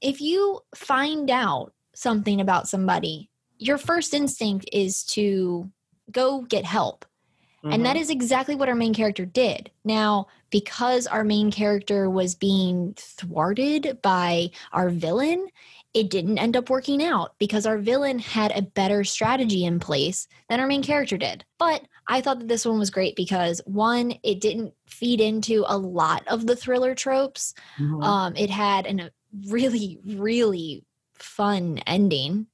if 0.00 0.20
you 0.20 0.60
find 0.74 1.30
out 1.30 1.72
something 1.94 2.40
about 2.40 2.68
somebody, 2.68 3.30
your 3.58 3.78
first 3.78 4.14
instinct 4.14 4.68
is 4.72 5.02
to 5.04 5.70
go 6.12 6.42
get 6.42 6.64
help. 6.64 7.04
And 7.72 7.84
that 7.84 7.96
Mhm. 7.96 8.00
is 8.00 8.10
exactly 8.10 8.54
what 8.54 8.68
our 8.68 8.74
main 8.74 8.94
character 8.94 9.24
did. 9.24 9.70
Now, 9.84 10.28
because 10.50 11.06
our 11.06 11.24
main 11.24 11.50
character 11.50 12.08
was 12.08 12.34
being 12.34 12.94
thwarted 12.96 13.98
by 14.02 14.50
our 14.72 14.88
villain, 14.88 15.48
it 15.94 16.10
didn't 16.10 16.38
end 16.38 16.56
up 16.56 16.70
working 16.70 17.02
out 17.02 17.34
because 17.38 17.66
our 17.66 17.78
villain 17.78 18.18
had 18.18 18.52
a 18.56 18.62
better 18.62 19.04
strategy 19.04 19.64
in 19.64 19.80
place 19.80 20.28
than 20.48 20.60
our 20.60 20.66
main 20.66 20.82
character 20.82 21.16
did. 21.16 21.44
But 21.58 21.86
I 22.06 22.20
thought 22.20 22.38
that 22.40 22.48
this 22.48 22.64
one 22.64 22.78
was 22.78 22.90
great 22.90 23.16
because 23.16 23.60
one, 23.64 24.14
it 24.22 24.40
didn't 24.40 24.74
feed 24.86 25.20
into 25.20 25.64
a 25.66 25.76
lot 25.76 26.26
of 26.28 26.46
the 26.46 26.56
thriller 26.56 26.94
tropes. 26.94 27.54
Mhm. 27.78 28.04
Um, 28.04 28.36
it 28.36 28.50
had 28.50 28.86
an, 28.86 29.00
a 29.00 29.10
really, 29.48 29.98
really 30.04 30.84
fun 31.14 31.78
ending. 31.86 32.46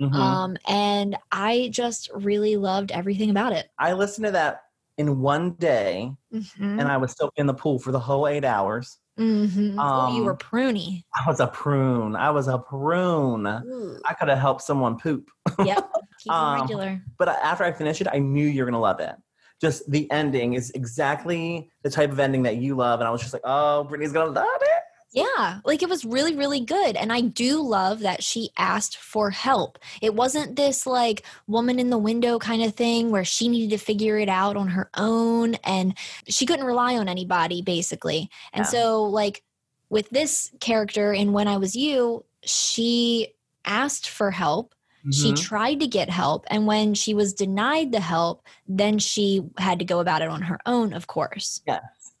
Mhm. 0.00 0.14
Um, 0.14 0.56
and 0.68 1.16
I 1.32 1.68
just 1.72 2.10
really 2.14 2.56
loved 2.56 2.92
everything 2.92 3.30
about 3.30 3.52
it. 3.52 3.68
I 3.78 3.92
listened 3.94 4.26
to 4.26 4.32
that 4.32 4.62
in 4.96 5.20
one 5.20 5.52
day, 5.52 6.12
Mhm. 6.32 6.80
and 6.80 6.82
I 6.82 6.96
was 6.96 7.10
still 7.12 7.30
in 7.36 7.46
the 7.46 7.54
pool 7.54 7.78
for 7.78 7.90
the 7.92 7.98
whole 8.00 8.26
eight 8.28 8.44
hours. 8.44 8.98
Mhm. 9.18 9.74
oh, 9.78 10.14
you 10.14 10.20
Um, 10.20 10.24
were 10.24 10.36
pruny. 10.36 11.02
I 11.14 11.24
was 11.28 11.40
a 11.40 11.48
prune. 11.48 12.14
I 12.14 12.30
was 12.30 12.46
a 12.46 12.58
prune. 12.58 13.46
Ooh. 13.46 13.98
I 14.04 14.14
could 14.14 14.28
have 14.28 14.38
helped 14.38 14.62
someone 14.62 14.98
poop. 14.98 15.30
Yep. 15.64 15.90
Um, 16.28 16.60
regular. 16.62 17.00
But 17.16 17.28
after 17.28 17.62
I 17.64 17.72
finished 17.72 18.00
it, 18.00 18.08
I 18.12 18.18
knew 18.18 18.44
you're 18.46 18.66
gonna 18.66 18.80
love 18.80 18.98
it. 19.00 19.14
Just 19.60 19.88
the 19.90 20.10
ending 20.10 20.54
is 20.54 20.70
exactly 20.72 21.70
the 21.84 21.90
type 21.90 22.10
of 22.10 22.18
ending 22.20 22.42
that 22.42 22.56
you 22.56 22.74
love, 22.76 23.00
and 23.00 23.06
I 23.08 23.10
was 23.12 23.20
just 23.20 23.32
like, 23.32 23.42
"Oh, 23.44 23.84
Brittany's 23.84 24.12
gonna 24.12 24.30
love 24.30 24.46
it." 24.60 24.82
Yeah, 25.18 25.60
like 25.64 25.82
it 25.82 25.88
was 25.88 26.04
really, 26.04 26.34
really 26.36 26.60
good. 26.60 26.96
And 26.96 27.12
I 27.12 27.20
do 27.22 27.60
love 27.62 28.00
that 28.00 28.22
she 28.22 28.50
asked 28.56 28.96
for 28.96 29.30
help. 29.30 29.78
It 30.02 30.14
wasn't 30.14 30.56
this 30.56 30.86
like 30.86 31.24
woman 31.46 31.78
in 31.78 31.90
the 31.90 31.98
window 31.98 32.38
kind 32.38 32.62
of 32.62 32.74
thing 32.74 33.10
where 33.10 33.24
she 33.24 33.48
needed 33.48 33.70
to 33.70 33.84
figure 33.84 34.18
it 34.18 34.28
out 34.28 34.56
on 34.56 34.68
her 34.68 34.90
own 34.96 35.54
and 35.64 35.96
she 36.28 36.46
couldn't 36.46 36.66
rely 36.66 36.96
on 36.96 37.08
anybody, 37.08 37.62
basically. 37.62 38.28
And 38.52 38.64
Yeah. 38.64 38.70
so, 38.70 39.04
like, 39.04 39.42
with 39.90 40.10
this 40.10 40.52
character 40.60 41.12
in 41.12 41.32
When 41.32 41.48
I 41.48 41.56
Was 41.56 41.74
You, 41.74 42.24
she 42.44 43.34
asked 43.64 44.08
for 44.08 44.30
help. 44.30 44.74
She 45.10 45.32
Mhm. 45.32 45.40
tried 45.40 45.80
to 45.80 45.86
get 45.86 46.10
help. 46.10 46.44
And 46.50 46.66
when 46.66 46.94
she 46.94 47.14
was 47.14 47.32
denied 47.32 47.92
the 47.92 48.00
help, 48.00 48.42
then 48.66 48.98
she 48.98 49.42
had 49.58 49.78
to 49.78 49.84
go 49.86 50.00
about 50.00 50.22
it 50.22 50.28
on 50.28 50.42
her 50.42 50.58
own, 50.66 50.92
of 50.92 51.06
course. 51.06 51.62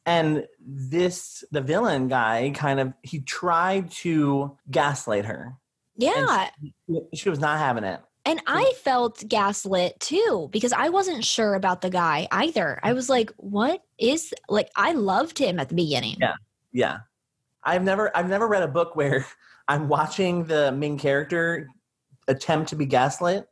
And 0.08 0.46
this 0.58 1.44
the 1.50 1.60
villain 1.60 2.08
guy 2.08 2.50
kind 2.54 2.80
of 2.80 2.94
he 3.02 3.20
tried 3.20 3.90
to 3.90 4.56
gaslight 4.70 5.26
her. 5.26 5.54
Yeah. 5.96 6.48
She 7.14 7.28
was 7.28 7.38
not 7.38 7.58
having 7.58 7.84
it. 7.84 8.00
And 8.24 8.40
I 8.46 8.72
felt 8.82 9.22
gaslit 9.28 10.00
too 10.00 10.48
because 10.50 10.72
I 10.72 10.88
wasn't 10.88 11.24
sure 11.24 11.54
about 11.54 11.80
the 11.82 11.90
guy 11.90 12.26
either. 12.30 12.78
I 12.82 12.92
was 12.92 13.08
like, 13.08 13.30
what 13.36 13.82
is 13.98 14.32
like 14.48 14.70
I 14.76 14.92
loved 14.92 15.38
him 15.38 15.60
at 15.60 15.68
the 15.68 15.74
beginning. 15.74 16.16
Yeah. 16.20 16.34
Yeah. 16.72 16.98
I've 17.62 17.84
never 17.84 18.14
I've 18.16 18.28
never 18.28 18.48
read 18.48 18.62
a 18.62 18.68
book 18.68 18.96
where 18.96 19.26
I'm 19.68 19.88
watching 19.88 20.44
the 20.44 20.72
main 20.72 20.98
character 20.98 21.68
attempt 22.28 22.70
to 22.70 22.76
be 22.76 22.86
gaslit, 22.86 23.46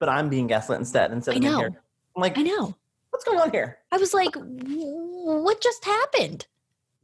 but 0.00 0.10
I'm 0.10 0.28
being 0.28 0.48
gaslit 0.48 0.78
instead 0.78 1.12
instead 1.12 1.32
I 1.32 1.36
of 1.36 1.42
main 1.42 1.52
know. 1.52 1.58
character. 1.60 1.82
I'm 2.14 2.20
like, 2.20 2.38
I 2.38 2.42
know. 2.42 2.74
What's 3.14 3.24
going 3.24 3.38
on 3.38 3.50
here? 3.52 3.78
I 3.92 3.96
was 3.96 4.12
like, 4.12 4.34
what 4.36 5.60
just 5.60 5.84
happened? 5.84 6.46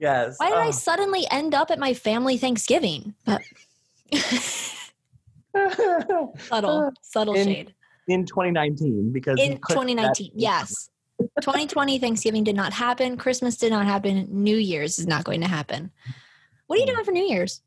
Yes. 0.01 0.35
Why 0.39 0.49
did 0.49 0.59
I 0.59 0.67
Oh. 0.69 0.73
suddenly 0.73 1.25
end 1.31 1.55
up 1.55 1.71
at 1.71 1.79
my 1.79 1.95
family 1.95 2.37
Thanksgiving? 2.37 3.15
But 3.25 3.43
subtle, 6.39 6.93
subtle 7.01 7.35
In 7.35 7.47
shade. 7.47 7.75
in 8.09 8.27
2019 8.27 9.13
because 9.13 9.39
In 9.39 9.59
2019, 9.69 10.33
yes. 10.35 10.91
2020 11.43 11.99
Thanksgiving 12.01 12.43
did 12.43 12.57
not 12.57 12.73
happen. 12.73 13.17
Christmas 13.17 13.57
did 13.57 13.71
not 13.71 13.87
happen. 13.87 14.27
New 14.31 14.57
Year's 14.57 14.99
is 14.99 15.07
not 15.07 15.23
going 15.23 15.43
to 15.43 15.49
happen. 15.49 15.93
What 16.67 16.77
are 16.77 16.81
you 16.81 16.87
doing 16.87 17.05
for 17.05 17.13
New 17.13 17.25
Year's? 17.25 17.63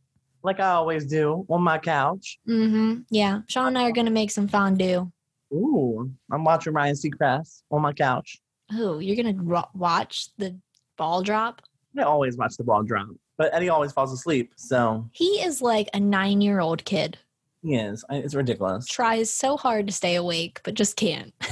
like 0.46 0.60
I 0.60 0.72
always 0.72 1.06
do 1.06 1.46
on 1.48 1.62
my 1.62 1.78
couch. 1.78 2.38
Mm-hmm. 2.50 3.04
Yeah. 3.10 3.42
Sean 3.48 3.68
and 3.68 3.78
I 3.78 3.88
are 3.88 3.94
going 3.94 4.08
to 4.08 4.12
make 4.12 4.30
some 4.30 4.50
fondue. 4.50 5.10
Ooh, 5.54 6.12
I'm 6.32 6.44
watching 6.44 6.74
Ryan 6.74 6.96
Seacrest 6.96 7.62
on 7.72 7.82
my 7.82 7.94
couch. 7.94 8.38
Oh, 8.72 9.00
you're 9.00 9.16
gonna 9.16 9.36
ro- 9.38 9.70
watch 9.76 10.30
the 10.38 10.58
ball 10.98 11.22
drop? 11.22 11.62
I 11.98 12.02
always 12.04 12.38
watch 12.38 12.58
the 12.58 12.64
ball 12.64 12.82
drop, 12.84 13.08
but 13.38 13.54
Eddie 13.54 13.70
always 13.70 13.92
falls 13.92 14.12
asleep, 14.12 14.54
so 14.56 15.08
He 15.12 15.42
is 15.44 15.62
like 15.62 15.90
a 15.94 16.00
nine-year-old 16.00 16.84
kid. 16.86 17.18
he 17.62 17.76
is. 17.76 18.04
It's 18.10 18.34
ridiculous. 18.34 18.88
Tries 18.88 19.32
so 19.34 19.58
hard 19.58 19.86
to 19.88 19.94
stay 19.94 20.16
awake, 20.16 20.60
but 20.64 20.74
just 20.74 20.96
can't. 20.96 21.34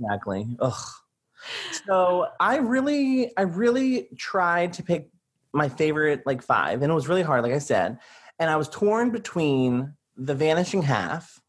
Exactly. 0.00 0.46
Ugh. 0.58 0.74
So 1.86 2.28
I 2.40 2.56
really, 2.56 3.30
I 3.36 3.42
really 3.42 4.08
tried 4.18 4.72
to 4.74 4.82
pick 4.82 5.10
my 5.52 5.68
favorite 5.68 6.22
like 6.24 6.42
five, 6.42 6.82
and 6.82 6.90
it 6.90 6.94
was 6.94 7.08
really 7.08 7.22
hard, 7.22 7.42
like 7.42 7.52
I 7.52 7.58
said. 7.58 7.98
And 8.38 8.48
I 8.50 8.56
was 8.56 8.68
torn 8.70 9.10
between 9.10 9.92
The 10.16 10.34
Vanishing 10.34 10.80
Half, 10.82 11.41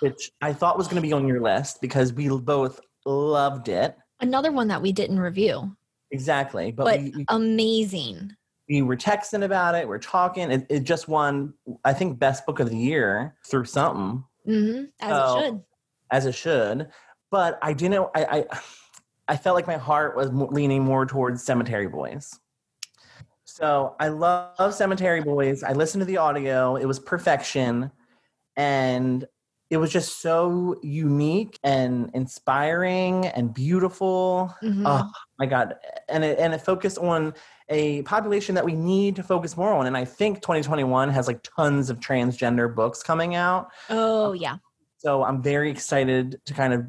which 0.00 0.30
I 0.40 0.52
thought 0.52 0.76
was 0.78 0.86
going 0.86 0.96
to 0.96 1.06
be 1.06 1.12
on 1.12 1.26
your 1.28 1.40
list 1.40 1.80
because 1.80 2.12
we 2.12 2.28
both 2.28 2.80
loved 3.04 3.68
it. 3.68 3.96
Another 4.20 4.52
one 4.52 4.68
that 4.68 4.82
we 4.82 4.92
didn't 4.92 5.18
review, 5.20 5.76
Exactly. 6.10 6.72
But, 6.72 6.84
but 6.84 7.00
we, 7.00 7.10
we- 7.16 7.24
amazing. 7.28 8.32
we 8.68 8.82
were 8.82 8.96
texting 8.96 9.44
about 9.44 9.74
it, 9.76 9.86
we're 9.86 9.98
talking. 9.98 10.50
It, 10.50 10.66
it 10.68 10.80
just 10.80 11.06
won, 11.08 11.54
I 11.84 11.92
think, 11.92 12.18
best 12.18 12.44
book 12.46 12.58
of 12.60 12.68
the 12.68 12.76
year 12.76 13.36
through 13.46 13.64
something. 13.66 14.24
hmm 14.44 14.84
As 15.00 15.10
So- 15.16 15.38
it 15.38 15.42
should. 15.44 15.62
as 16.10 16.26
it 16.26 16.34
should. 16.34 16.88
But 17.30 17.58
I 17.62 17.72
didn't. 17.74 18.08
I 18.16 18.24
I, 18.24 18.44
I 19.28 19.36
felt 19.36 19.54
like 19.54 19.68
my 19.68 19.76
heart 19.76 20.16
was 20.16 20.30
leaning 20.32 20.82
more 20.82 21.06
towards 21.06 21.44
Cemetery 21.44 21.86
Boys. 21.86 22.38
So 23.44 23.94
I 24.00 24.08
love 24.08 24.74
Cemetery 24.74 25.20
Boys. 25.22 25.62
I 25.62 25.72
listened 25.72 26.00
to 26.00 26.04
the 26.06 26.16
audio. 26.16 26.74
It 26.76 26.86
was 26.86 26.98
perfection, 26.98 27.90
and 28.56 29.24
it 29.70 29.76
was 29.76 29.90
just 29.92 30.20
so 30.20 30.76
unique 30.82 31.58
and 31.62 32.10
inspiring 32.12 33.26
and 33.26 33.54
beautiful. 33.54 34.54
Mhm. 34.62 34.82
Oh 34.84 35.10
my 35.38 35.46
god! 35.46 35.76
And 36.08 36.24
it 36.24 36.38
and 36.38 36.52
it 36.52 36.60
focused 36.60 36.98
on 36.98 37.34
a 37.68 38.02
population 38.02 38.56
that 38.56 38.64
we 38.64 38.74
need 38.74 39.14
to 39.16 39.22
focus 39.22 39.56
more 39.56 39.72
on. 39.72 39.86
And 39.86 39.96
I 39.96 40.04
think 40.04 40.42
2021 40.42 41.08
has 41.10 41.28
like 41.28 41.42
tons 41.56 41.88
of 41.88 42.00
transgender 42.00 42.74
books 42.74 43.02
coming 43.02 43.36
out. 43.36 43.68
oh 43.88 44.32
yeah. 44.32 44.56
So 44.98 45.22
I'm 45.24 45.40
very 45.40 45.70
excited 45.70 46.40
to 46.44 46.52
kind 46.52 46.74
of, 46.74 46.84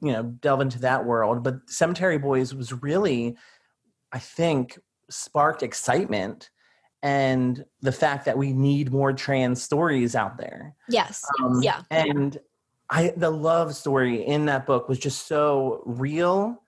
you 0.00 0.12
know, 0.12 0.22
delve 0.22 0.60
into 0.60 0.78
that 0.80 1.04
world. 1.04 1.42
But 1.42 1.68
Cemetery 1.68 2.18
Boys 2.18 2.54
was 2.54 2.72
really, 2.72 3.36
I 4.12 4.18
think, 4.20 4.78
sparked 5.10 5.62
excitement 5.64 6.50
and 7.06 7.64
the 7.82 7.92
fact 7.92 8.24
that 8.24 8.36
we 8.36 8.52
need 8.52 8.90
more 8.90 9.12
trans 9.12 9.62
stories 9.62 10.16
out 10.16 10.38
there. 10.38 10.74
Yes. 10.88 11.24
Um, 11.40 11.62
yeah. 11.62 11.82
And 11.88 12.36
I 12.90 13.12
the 13.16 13.30
love 13.30 13.76
story 13.76 14.26
in 14.26 14.46
that 14.46 14.66
book 14.66 14.88
was 14.88 14.98
just 14.98 15.28
so 15.28 15.84
real 15.86 16.60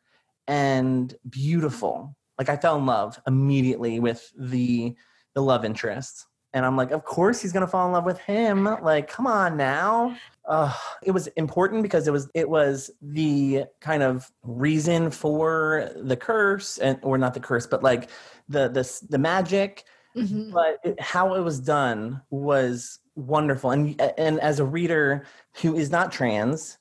and 0.46 1.12
beautiful. 1.28 2.14
Like 2.38 2.48
I 2.48 2.56
fell 2.56 2.78
in 2.78 2.86
love 2.86 3.20
immediately 3.26 3.98
with 3.98 4.32
the 4.38 4.94
the 5.34 5.42
love 5.42 5.64
interest. 5.64 6.24
And 6.54 6.64
I'm 6.64 6.76
like, 6.76 6.92
of 6.92 7.04
course 7.04 7.42
he's 7.42 7.52
gonna 7.52 7.66
fall 7.66 7.88
in 7.88 7.92
love 7.92 8.04
with 8.04 8.20
him. 8.20 8.64
Like, 8.80 9.08
come 9.08 9.26
on 9.26 9.56
now. 9.56 10.16
Uh, 10.46 10.72
it 11.02 11.10
was 11.10 11.26
important 11.36 11.82
because 11.82 12.06
it 12.06 12.12
was 12.12 12.30
it 12.32 12.48
was 12.48 12.92
the 13.02 13.64
kind 13.80 14.04
of 14.04 14.30
reason 14.44 15.10
for 15.10 15.90
the 15.96 16.16
curse 16.16 16.78
and 16.78 17.00
or 17.02 17.18
not 17.18 17.34
the 17.34 17.40
curse, 17.40 17.66
but 17.66 17.82
like 17.82 18.08
the 18.48 18.68
the 18.68 18.88
the 19.10 19.18
magic 19.18 19.84
Mhm. 20.16 20.52
but 20.52 20.78
it, 20.82 21.00
how 21.00 21.34
it 21.34 21.40
was 21.40 21.60
done 21.60 22.22
was 22.30 22.98
wonderful 23.14 23.70
and 23.70 24.00
and 24.16 24.40
as 24.40 24.58
a 24.58 24.64
reader 24.64 25.24
who 25.60 25.76
is 25.76 25.90
not 25.90 26.12
trans 26.12 26.78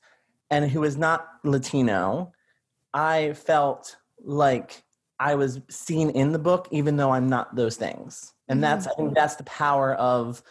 and 0.50 0.70
who 0.70 0.84
is 0.84 0.96
not 0.96 1.28
latino 1.44 2.32
i 2.94 3.32
felt 3.34 3.96
like 4.22 4.82
i 5.18 5.34
was 5.34 5.60
seen 5.68 6.10
in 6.10 6.32
the 6.32 6.38
book 6.38 6.68
even 6.70 6.96
though 6.96 7.10
i'm 7.10 7.28
not 7.28 7.54
those 7.56 7.76
things 7.76 8.32
and 8.48 8.62
that's 8.62 8.86
i 8.86 8.94
think 8.94 9.14
that's 9.14 9.36
the 9.36 9.44
power 9.44 9.94
of 9.94 10.42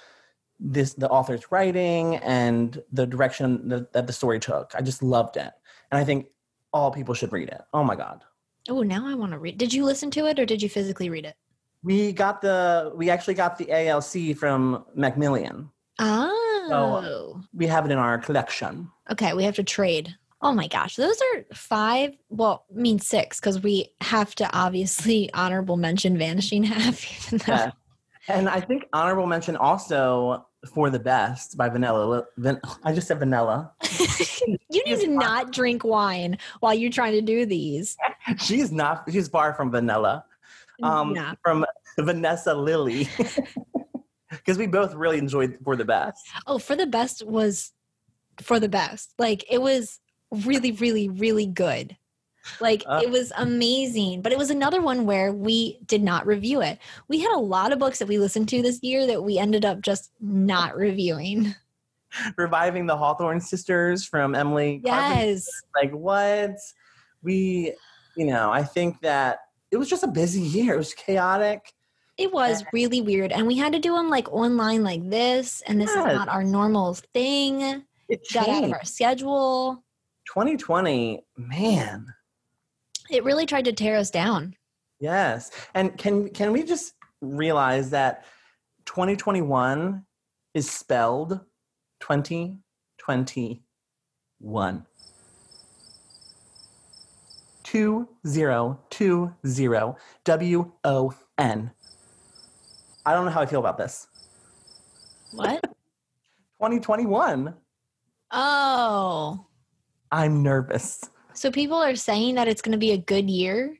this 0.59 0.93
the 0.93 1.09
author's 1.09 1.51
writing 1.51 2.17
and 2.17 2.83
the 2.91 3.07
direction 3.07 3.69
that, 3.69 3.93
that 3.93 4.07
the 4.07 4.13
story 4.13 4.39
took 4.39 4.71
i 4.75 4.81
just 4.81 5.01
loved 5.01 5.37
it 5.37 5.51
and 5.91 5.99
i 5.99 6.03
think 6.03 6.27
all 6.73 6.91
people 6.91 7.13
should 7.13 7.31
read 7.31 7.47
it 7.49 7.61
oh 7.73 7.83
my 7.83 7.95
god 7.95 8.23
Oh, 8.69 8.83
now 8.83 9.07
I 9.07 9.15
want 9.15 9.31
to 9.31 9.39
read. 9.39 9.57
Did 9.57 9.73
you 9.73 9.85
listen 9.85 10.11
to 10.11 10.25
it 10.25 10.39
or 10.39 10.45
did 10.45 10.61
you 10.61 10.67
physically 10.67 11.09
read 11.09 11.25
it? 11.25 11.35
We 11.83 12.11
got 12.11 12.41
the 12.41 12.91
we 12.95 13.09
actually 13.09 13.35
got 13.35 13.57
the 13.57 13.71
ALC 13.71 14.35
from 14.37 14.85
Macmillan. 14.95 15.69
Oh. 15.99 17.41
We 17.53 17.67
have 17.67 17.85
it 17.85 17.91
in 17.91 17.97
our 17.97 18.17
collection. 18.17 18.89
Okay, 19.11 19.33
we 19.33 19.43
have 19.43 19.55
to 19.55 19.63
trade. 19.63 20.15
Oh 20.41 20.51
my 20.51 20.67
gosh, 20.67 20.95
those 20.95 21.19
are 21.33 21.45
five. 21.53 22.15
Well, 22.29 22.65
I 22.75 22.79
mean 22.79 22.99
six 22.99 23.39
because 23.39 23.61
we 23.61 23.93
have 24.01 24.35
to 24.35 24.49
obviously 24.55 25.31
honorable 25.33 25.77
mention 25.77 26.17
Vanishing 26.17 26.63
Half. 26.63 27.27
Even 27.27 27.39
though, 27.45 27.53
Yeah. 27.53 27.71
And 28.29 28.49
I 28.49 28.59
think 28.59 28.85
honorable 28.91 29.25
mention 29.25 29.55
also 29.55 30.45
for 30.73 30.89
the 30.89 30.99
best 30.99 31.55
by 31.57 31.69
Vanilla. 31.69 32.25
Van, 32.37 32.59
I 32.83 32.93
just 32.93 33.07
said 33.07 33.19
Vanilla. 33.19 33.71
you 34.69 34.83
need 34.85 34.99
to 34.99 35.07
not 35.07 35.53
drink 35.53 35.85
wine 35.85 36.37
while 36.59 36.73
you're 36.73 36.91
trying 36.91 37.13
to 37.13 37.21
do 37.21 37.45
these. 37.45 37.95
She's 38.37 38.69
not. 38.71 39.03
She's 39.09 39.29
far 39.29 39.53
from 39.53 39.71
Vanilla. 39.71 40.25
Um, 40.83 41.13
Nah. 41.13 41.35
From 41.43 41.65
Vanessa 41.99 42.53
Lillie. 42.53 43.07
Because 44.29 44.57
we 44.57 44.67
both 44.67 44.93
really 44.93 45.17
enjoyed 45.19 45.57
for 45.63 45.77
the 45.77 45.85
best. 45.85 46.27
Oh, 46.47 46.57
for 46.59 46.75
the 46.75 46.85
best 46.85 47.25
was 47.25 47.71
for 48.41 48.59
the 48.59 48.67
best. 48.67 49.13
Like 49.17 49.45
it 49.49 49.61
was 49.61 49.99
really, 50.31 50.73
really, 50.73 51.07
really 51.07 51.45
good. 51.45 51.95
Like 52.59 52.83
Uh. 52.85 52.99
it 53.01 53.09
was 53.09 53.31
amazing. 53.37 54.21
But 54.21 54.33
it 54.33 54.37
was 54.37 54.49
another 54.49 54.81
one 54.81 55.05
where 55.05 55.31
we 55.31 55.79
did 55.85 56.03
not 56.03 56.27
review 56.27 56.61
it. 56.61 56.77
We 57.07 57.19
had 57.19 57.31
a 57.33 57.39
lot 57.39 57.71
of 57.71 57.79
books 57.79 57.99
that 57.99 58.07
we 58.09 58.19
listened 58.19 58.49
to 58.49 58.61
this 58.61 58.83
year 58.83 59.07
that 59.07 59.23
we 59.23 59.37
ended 59.37 59.63
up 59.63 59.79
just 59.81 60.11
not 60.19 60.75
reviewing. 60.75 61.55
Reviving 62.37 62.85
the 62.85 62.97
Hawthorne 62.97 63.39
sisters 63.41 64.05
from 64.05 64.35
Emily. 64.35 64.81
Carpenter. 64.85 65.23
Yes. 65.25 65.49
Like 65.73 65.91
what? 65.91 66.51
We, 67.23 67.73
you 68.17 68.25
know, 68.25 68.51
I 68.51 68.63
think 68.63 68.99
that 69.01 69.39
it 69.71 69.77
was 69.77 69.89
just 69.89 70.03
a 70.03 70.08
busy 70.08 70.41
year. 70.41 70.75
It 70.75 70.77
was 70.77 70.93
chaotic. 70.93 71.73
It 72.17 72.34
was 72.34 72.63
really 72.73 73.01
weird. 73.01 73.32
And 73.32 73.45
we 73.45 73.58
had 73.58 73.73
to 73.73 73.80
do 73.80 73.93
them 73.93 74.10
like 74.10 74.32
online 74.32 74.84
like 74.84 75.08
this. 75.08 75.62
And 75.67 75.80
this 75.80 75.91
Yes. 75.93 76.08
is 76.08 76.13
not 76.15 76.30
our 76.30 76.43
normal 76.43 76.95
thing. 77.13 77.84
It 78.10 78.21
Got 78.34 78.49
out 78.49 78.63
of 78.63 78.71
our 78.73 78.84
schedule. 78.86 79.84
2020, 80.34 81.23
man. 81.38 82.08
It 83.10 83.23
really 83.23 83.45
tried 83.45 83.65
to 83.65 83.73
tear 83.73 83.97
us 83.97 84.10
down. 84.10 84.56
Yes. 84.99 85.51
And 85.75 85.95
can 85.97 86.30
can 86.30 86.51
we 86.51 86.63
just 86.63 86.93
realize 87.21 87.91
that 87.91 88.25
2021 88.86 90.06
is 90.53 90.69
spelled 90.69 91.39
2021. 91.99 94.86
2020 97.71 99.95
W 100.23 100.71
O 100.84 101.13
N. 101.38 101.71
I 103.06 103.13
don't 103.13 103.25
know 103.25 103.32
how 103.32 103.41
I 103.41 103.45
feel 103.45 103.60
about 103.60 103.77
this. 103.77 104.08
What? 105.34 105.62
2021. 106.60 107.53
oh. 108.32 109.45
I'm 110.10 110.41
nervous. 110.41 111.01
So 111.34 111.51
people 111.51 111.77
are 111.77 111.95
saying 111.95 112.36
that 112.36 112.47
it's 112.47 112.62
going 112.62 112.71
to 112.71 112.77
be 112.77 112.91
a 112.91 112.97
good 112.97 113.30
year. 113.30 113.77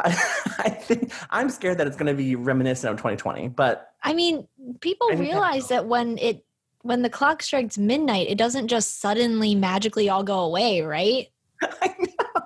I, 0.00 0.08
I 0.58 0.70
think 0.70 1.12
I'm 1.30 1.48
scared 1.48 1.78
that 1.78 1.86
it's 1.86 1.96
going 1.96 2.08
to 2.08 2.14
be 2.14 2.34
reminiscent 2.34 2.90
of 2.90 2.96
2020, 2.96 3.48
but 3.48 3.92
I 4.02 4.14
mean, 4.14 4.48
people 4.80 5.06
I 5.12 5.14
realize 5.14 5.68
that 5.68 5.86
when 5.86 6.18
it 6.18 6.44
when 6.80 7.02
the 7.02 7.10
clock 7.10 7.44
strikes 7.44 7.78
midnight, 7.78 8.26
it 8.28 8.36
doesn't 8.36 8.66
just 8.66 9.00
suddenly 9.00 9.54
magically 9.54 10.08
all 10.08 10.24
go 10.24 10.40
away, 10.40 10.80
right? 10.80 11.28
I. 11.62 11.94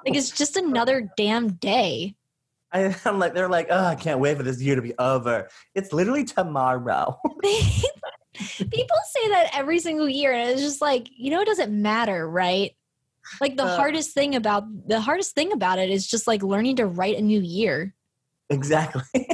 Like 0.06 0.16
it's 0.16 0.30
just 0.30 0.56
another 0.56 1.10
damn 1.16 1.54
day. 1.54 2.14
I, 2.72 2.94
I'm 3.04 3.18
like, 3.18 3.34
they're 3.34 3.48
like, 3.48 3.68
oh, 3.70 3.84
I 3.84 3.94
can't 3.94 4.20
wait 4.20 4.36
for 4.36 4.42
this 4.42 4.60
year 4.60 4.76
to 4.76 4.82
be 4.82 4.94
over. 4.98 5.48
It's 5.74 5.92
literally 5.92 6.24
tomorrow. 6.24 7.18
people 7.42 8.96
say 9.10 9.28
that 9.30 9.50
every 9.54 9.78
single 9.78 10.08
year, 10.08 10.32
and 10.32 10.50
it's 10.50 10.60
just 10.60 10.80
like 10.80 11.08
you 11.16 11.30
know, 11.30 11.40
it 11.40 11.46
doesn't 11.46 11.72
matter, 11.72 12.28
right? 12.28 12.72
Like 13.40 13.56
the 13.56 13.64
Uh, 13.64 13.76
hardest 13.76 14.12
thing 14.12 14.36
about 14.36 14.64
the 14.88 15.00
hardest 15.00 15.34
thing 15.34 15.52
about 15.52 15.78
it 15.78 15.90
is 15.90 16.06
just 16.06 16.26
like 16.26 16.42
learning 16.42 16.76
to 16.76 16.86
write 16.86 17.16
a 17.18 17.22
new 17.22 17.40
year. 17.40 17.94
exactly. 18.50 19.02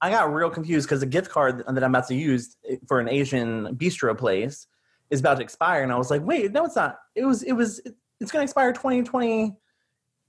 I 0.00 0.10
got 0.10 0.32
real 0.32 0.50
confused 0.50 0.88
because 0.88 1.00
the 1.00 1.06
gift 1.06 1.30
card 1.30 1.58
that 1.58 1.68
I'm 1.84 1.94
about 1.94 2.08
to 2.08 2.14
use 2.14 2.56
for 2.88 2.98
an 3.00 3.08
Asian 3.08 3.76
bistro 3.76 4.16
place 4.16 4.66
is 5.10 5.20
about 5.20 5.36
to 5.36 5.42
expire, 5.42 5.82
and 5.82 5.92
I 5.92 5.96
was 5.96 6.10
like, 6.10 6.22
wait, 6.24 6.52
no, 6.52 6.64
it's 6.64 6.76
not. 6.76 6.98
It 7.14 7.24
was, 7.24 7.42
it 7.42 7.52
was, 7.52 7.80
it's 8.22 8.30
going 8.30 8.40
to 8.40 8.44
expire 8.44 8.72
2020, 8.72 9.54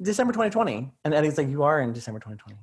December 0.01 0.33
2020. 0.33 0.91
And 1.05 1.13
Eddie's 1.13 1.37
like, 1.37 1.47
you 1.47 1.61
are 1.63 1.81
in 1.81 1.93
December 1.93 2.19
2020. 2.19 2.59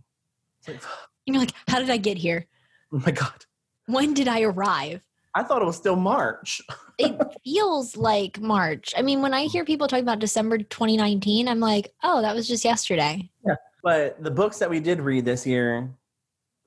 It's 0.59 0.69
like, 0.69 0.83
And 1.27 1.37
you're 1.37 1.43
like, 1.43 1.55
how 1.69 1.79
did 1.79 1.89
I 1.89 1.97
get 1.97 2.19
here? 2.19 2.47
oh 2.93 3.01
my 3.07 3.13
god, 3.13 3.45
When 3.87 4.13
did 4.13 4.27
I 4.27 4.43
arrive? 4.43 5.01
I 5.33 5.45
thought 5.45 5.63
it 5.63 5.65
was 5.65 5.77
still 5.77 5.95
March. 5.95 6.61
it 6.99 7.17
feels 7.45 7.97
like 7.97 8.41
March. 8.41 8.93
I 8.97 9.03
mean, 9.03 9.23
when 9.23 9.33
I 9.33 9.45
hear 9.45 9.65
people 9.65 9.87
talking 9.87 10.03
about 10.03 10.19
December 10.19 10.59
2019, 10.59 11.47
I'm 11.47 11.61
like, 11.61 11.95
oh, 12.03 12.21
that 12.21 12.35
was 12.35 12.49
just 12.49 12.65
yesterday. 12.65 13.31
Yeah. 13.47 13.55
But 13.85 14.21
the 14.23 14.31
books 14.33 14.59
that 14.59 14.69
we 14.69 14.81
did 14.81 15.01
read 15.01 15.25
this 15.25 15.47
year, 15.47 15.89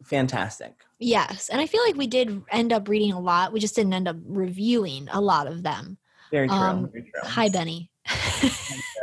fantastic. 0.05 0.75
Yes. 0.97 1.49
And 1.49 1.59
I 1.59 1.67
feel 1.67 1.83
like 1.83 1.97
we 1.97 2.07
did 2.07 2.41
end 2.49 2.71
up 2.71 2.87
reading 2.87 3.11
a 3.11 3.19
lot. 3.19 3.51
We 3.51 3.59
just 3.59 3.75
didn't 3.75 3.93
end 3.93 4.07
up 4.07 4.15
reviewing 4.25 5.09
a 5.11 5.19
lot 5.19 5.47
of 5.47 5.61
them. 5.61 5.97
Very 6.31 6.47
true. 6.47 6.55
Um, 6.55 6.89
very 6.89 7.01
true. 7.03 7.29
Hi, 7.29 7.49
Benny. 7.49 7.91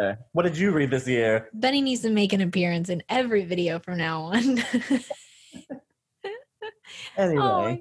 Uh, 0.00 0.14
what 0.32 0.44
did 0.44 0.56
you 0.56 0.70
read 0.70 0.90
this 0.90 1.06
year? 1.06 1.50
Benny 1.52 1.82
needs 1.82 2.00
to 2.02 2.10
make 2.10 2.32
an 2.32 2.40
appearance 2.40 2.88
in 2.88 3.02
every 3.10 3.44
video 3.44 3.78
from 3.78 3.98
now 3.98 4.22
on. 4.22 4.58
Anyway, 7.16 7.42
Oh, 7.42 7.78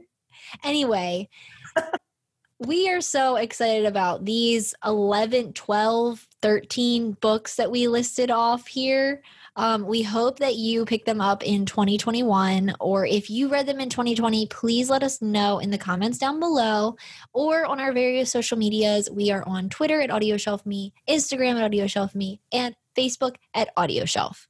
anyway, 0.64 1.30
we 2.60 2.90
are 2.90 3.02
so 3.02 3.38
excited 3.38 3.86
about 3.86 4.26
these 4.26 4.74
11, 4.86 5.54
12, 5.54 6.28
13 6.42 7.12
books 7.22 7.56
that 7.56 7.72
we 7.72 7.88
listed 7.88 8.32
off 8.32 8.68
here. 8.68 9.22
Um, 9.56 9.86
we 9.86 10.02
hope 10.04 10.40
that 10.40 10.56
you 10.56 10.86
pick 10.86 11.06
them 11.06 11.22
up 11.22 11.44
in 11.44 11.66
2021, 11.66 12.76
or 12.80 13.06
if 13.06 13.30
you 13.30 13.50
read 13.50 13.66
them 13.66 13.80
in 13.80 13.90
2020, 13.90 14.48
please 14.48 14.90
let 14.90 15.04
us 15.04 15.22
know 15.22 15.60
in 15.60 15.72
the 15.72 15.78
comments 15.78 16.18
down 16.18 16.40
below 16.40 16.96
or 17.34 17.66
on 17.66 17.80
our 17.80 17.92
various 17.92 18.32
social 18.32 18.58
medias. 18.58 19.10
We 19.10 19.32
are 19.32 19.44
on 19.48 19.70
Twitter 19.70 20.02
at 20.02 20.12
Audio 20.12 20.38
Shelf 20.38 20.66
Me, 20.66 20.94
Instagram 21.10 21.56
at 21.56 21.64
Audio 21.64 21.88
Shelf 21.88 22.16
Me, 22.16 22.40
and 22.52 22.76
Facebook 22.96 23.36
at 23.54 23.70
Audio 23.76 24.06
Shelf. 24.06 24.48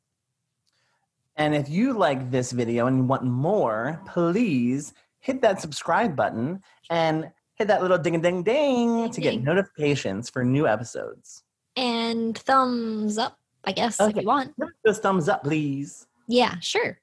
and 1.38 1.56
if 1.56 1.70
you 1.70 1.94
like 1.94 2.32
this 2.32 2.52
video 2.52 2.88
and 2.88 2.98
you 2.98 3.04
want 3.04 3.24
more, 3.24 4.02
please 4.06 4.94
hit 5.20 5.42
that 5.42 5.62
subscribe 5.62 6.16
button 6.16 6.62
and 6.90 7.32
hit 7.56 7.68
that 7.70 7.82
little 7.82 7.98
ding 7.98 8.16
a 8.16 8.20
ding 8.20 8.44
ding 8.44 9.10
to 9.12 9.22
get 9.22 9.42
notifications 9.42 10.30
for 10.30 10.44
new 10.44 10.68
episodes. 10.68 11.44
And 11.76 12.38
thumbs 12.38 13.18
up, 13.18 13.39
I 13.66 13.72
guess, 13.72 14.00
if 14.00 14.16
you 14.16 14.24
want. 14.24 14.54
Just 14.86 15.02
thumbs 15.02 15.28
up, 15.30 15.44
please. 15.44 16.08
Yeah, 16.28 16.56
sure. 16.60 17.00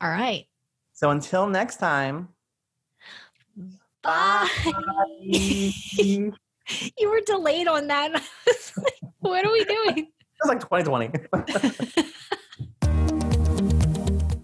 All 0.00 0.10
right. 0.10 0.46
So 0.92 1.10
until 1.10 1.46
next 1.46 1.76
time, 1.76 2.28
Bye. 4.02 4.48
it's 5.20 5.96
you 6.98 7.10
were 7.10 7.20
delayed 7.26 7.68
on 7.68 7.86
that. 7.88 8.12
Like, 8.76 8.94
what 9.20 9.44
are 9.44 9.52
we 9.52 9.64
doing? 9.64 10.08
It's 10.40 10.48
like 10.48 10.60
2020. 10.60 11.10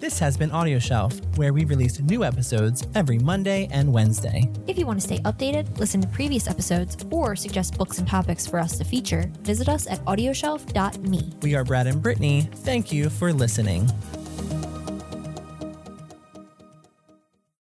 This 0.05 0.19
has 0.19 0.37
been 0.37 0.51
Audio 0.51 0.79
Shelf, 0.79 1.19
where 1.37 1.55
we 1.55 1.65
release 1.65 1.99
new 1.99 2.25
episodes 2.25 2.87
every 2.95 3.19
Monday 3.19 3.69
and 3.71 3.91
Wednesday. 3.91 4.51
If 4.67 4.77
you 4.77 4.85
want 4.85 5.01
to 5.01 5.07
stay 5.07 5.17
updated, 5.21 5.79
listen 5.79 6.03
to 6.03 6.09
previous 6.09 6.47
episodes, 6.47 6.99
or 7.11 7.35
suggest 7.35 7.79
books 7.79 7.99
and 7.99 8.07
topics 8.07 8.47
for 8.47 8.59
us 8.59 8.77
to 8.77 8.85
feature, 8.85 9.33
visit 9.41 9.67
us 9.67 9.87
at 9.87 10.05
audioshelf.me. 10.05 11.33
We 11.41 11.55
are 11.55 11.65
Brad 11.65 11.87
and 11.87 12.03
Brittany. 12.03 12.51
Thank 12.53 12.93
you 12.93 13.09
for 13.09 13.33
listening. 13.33 13.91